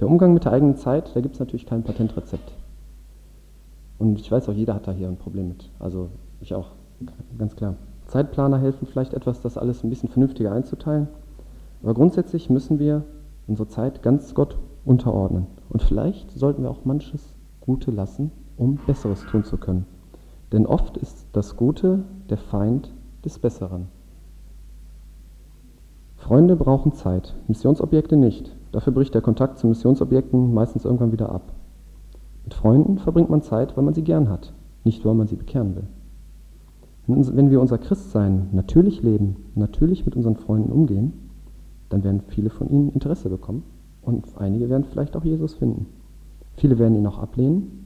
[0.00, 2.52] Der Umgang mit der eigenen Zeit, da gibt es natürlich kein Patentrezept.
[3.98, 5.70] Und ich weiß auch, jeder hat da hier ein Problem mit.
[5.78, 6.08] Also
[6.40, 6.70] ich auch,
[7.38, 7.76] ganz klar.
[8.10, 11.08] Zeitplaner helfen vielleicht etwas, das alles ein bisschen vernünftiger einzuteilen.
[11.82, 13.04] Aber grundsätzlich müssen wir
[13.46, 15.46] unsere Zeit ganz Gott unterordnen.
[15.68, 19.86] Und vielleicht sollten wir auch manches Gute lassen, um Besseres tun zu können.
[20.52, 22.92] Denn oft ist das Gute der Feind
[23.24, 23.86] des Besseren.
[26.16, 28.56] Freunde brauchen Zeit, Missionsobjekte nicht.
[28.72, 31.52] Dafür bricht der Kontakt zu Missionsobjekten meistens irgendwann wieder ab.
[32.42, 34.52] Mit Freunden verbringt man Zeit, weil man sie gern hat,
[34.82, 35.86] nicht weil man sie bekehren will.
[37.10, 41.12] Wenn wir unser Christsein natürlich leben, natürlich mit unseren Freunden umgehen,
[41.88, 43.64] dann werden viele von ihnen Interesse bekommen
[44.02, 45.86] und einige werden vielleicht auch Jesus finden.
[46.56, 47.84] Viele werden ihn auch ablehnen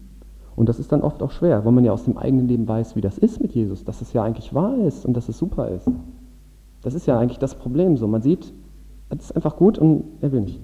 [0.57, 2.97] und das ist dann oft auch schwer, weil man ja aus dem eigenen Leben weiß,
[2.97, 5.69] wie das ist mit Jesus, dass es ja eigentlich wahr ist und dass es super
[5.71, 5.91] ist.
[6.83, 8.07] Das ist ja eigentlich das Problem so.
[8.07, 8.53] Man sieht,
[9.09, 10.61] es ist einfach gut und er will nicht.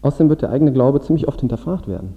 [0.00, 2.14] Außerdem wird der eigene Glaube ziemlich oft hinterfragt werden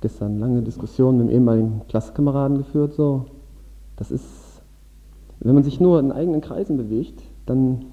[0.00, 2.94] gestern lange Diskussionen mit dem ehemaligen Klassenkameraden geführt.
[2.94, 3.26] So.
[3.96, 4.62] Das ist,
[5.40, 7.86] wenn man sich nur in eigenen Kreisen bewegt, dann,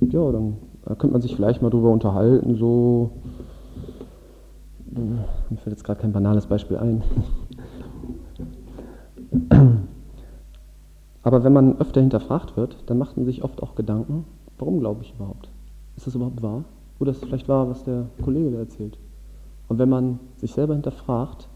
[0.00, 2.56] ja, dann könnte man sich vielleicht mal drüber unterhalten.
[2.56, 3.10] So,
[4.90, 7.02] mir fällt jetzt gerade kein banales Beispiel ein.
[11.22, 14.24] Aber wenn man öfter hinterfragt wird, dann macht man sich oft auch Gedanken,
[14.58, 15.48] warum glaube ich überhaupt?
[15.96, 16.64] Ist das überhaupt wahr?
[16.98, 18.98] Oder ist es vielleicht wahr, was der Kollege da erzählt?
[19.72, 21.48] Und wenn man sich selber hinterfragt,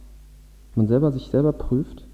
[0.75, 2.07] man selber sich selber prüft,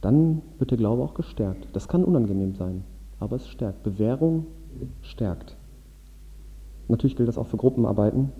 [0.00, 1.68] dann wird der Glaube auch gestärkt.
[1.72, 2.82] Das kann unangenehm sein,
[3.20, 3.84] aber es stärkt.
[3.84, 4.46] Bewährung
[5.02, 5.56] stärkt.
[6.88, 8.32] Natürlich gilt das auch für Gruppenarbeiten.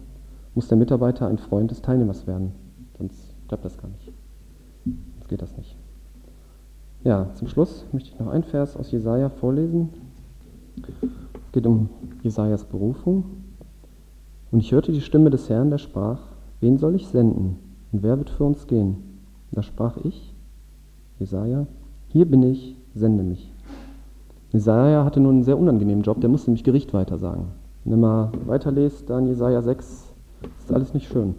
[0.57, 2.55] Muss der Mitarbeiter ein Freund des Teilnehmers werden,
[2.99, 4.13] sonst klappt das gar nicht.
[4.85, 5.77] Sonst geht das nicht.
[7.05, 9.91] Ja, zum Schluss möchte ich noch ein Vers aus Jesaja vorlesen.
[11.47, 11.89] Es geht um
[12.25, 13.50] Jesajas Berufung.
[14.51, 16.21] Und ich hörte die Stimme des Herrn, der sprach,
[16.61, 17.57] wen soll ich senden
[17.93, 18.97] und wer wird für uns gehen?
[19.53, 20.35] Da sprach ich,
[21.19, 21.67] Jesaja,
[22.09, 23.53] hier bin ich, sende mich.
[24.53, 27.47] Jesaja hatte nun einen sehr unangenehmen Job, der musste nämlich Gericht weitersagen.
[27.85, 30.13] Wenn ihr mal weiterlest, dann Jesaja 6,
[30.59, 31.35] ist alles nicht schön.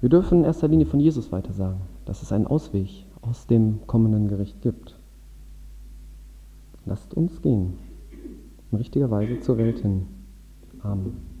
[0.00, 4.28] Wir dürfen in erster Linie von Jesus weitersagen, dass es einen Ausweg aus dem kommenden
[4.28, 4.98] Gericht gibt.
[6.84, 7.78] Lasst uns gehen,
[8.70, 10.02] in richtiger Weise zur Welt hin.
[10.82, 11.33] Amen.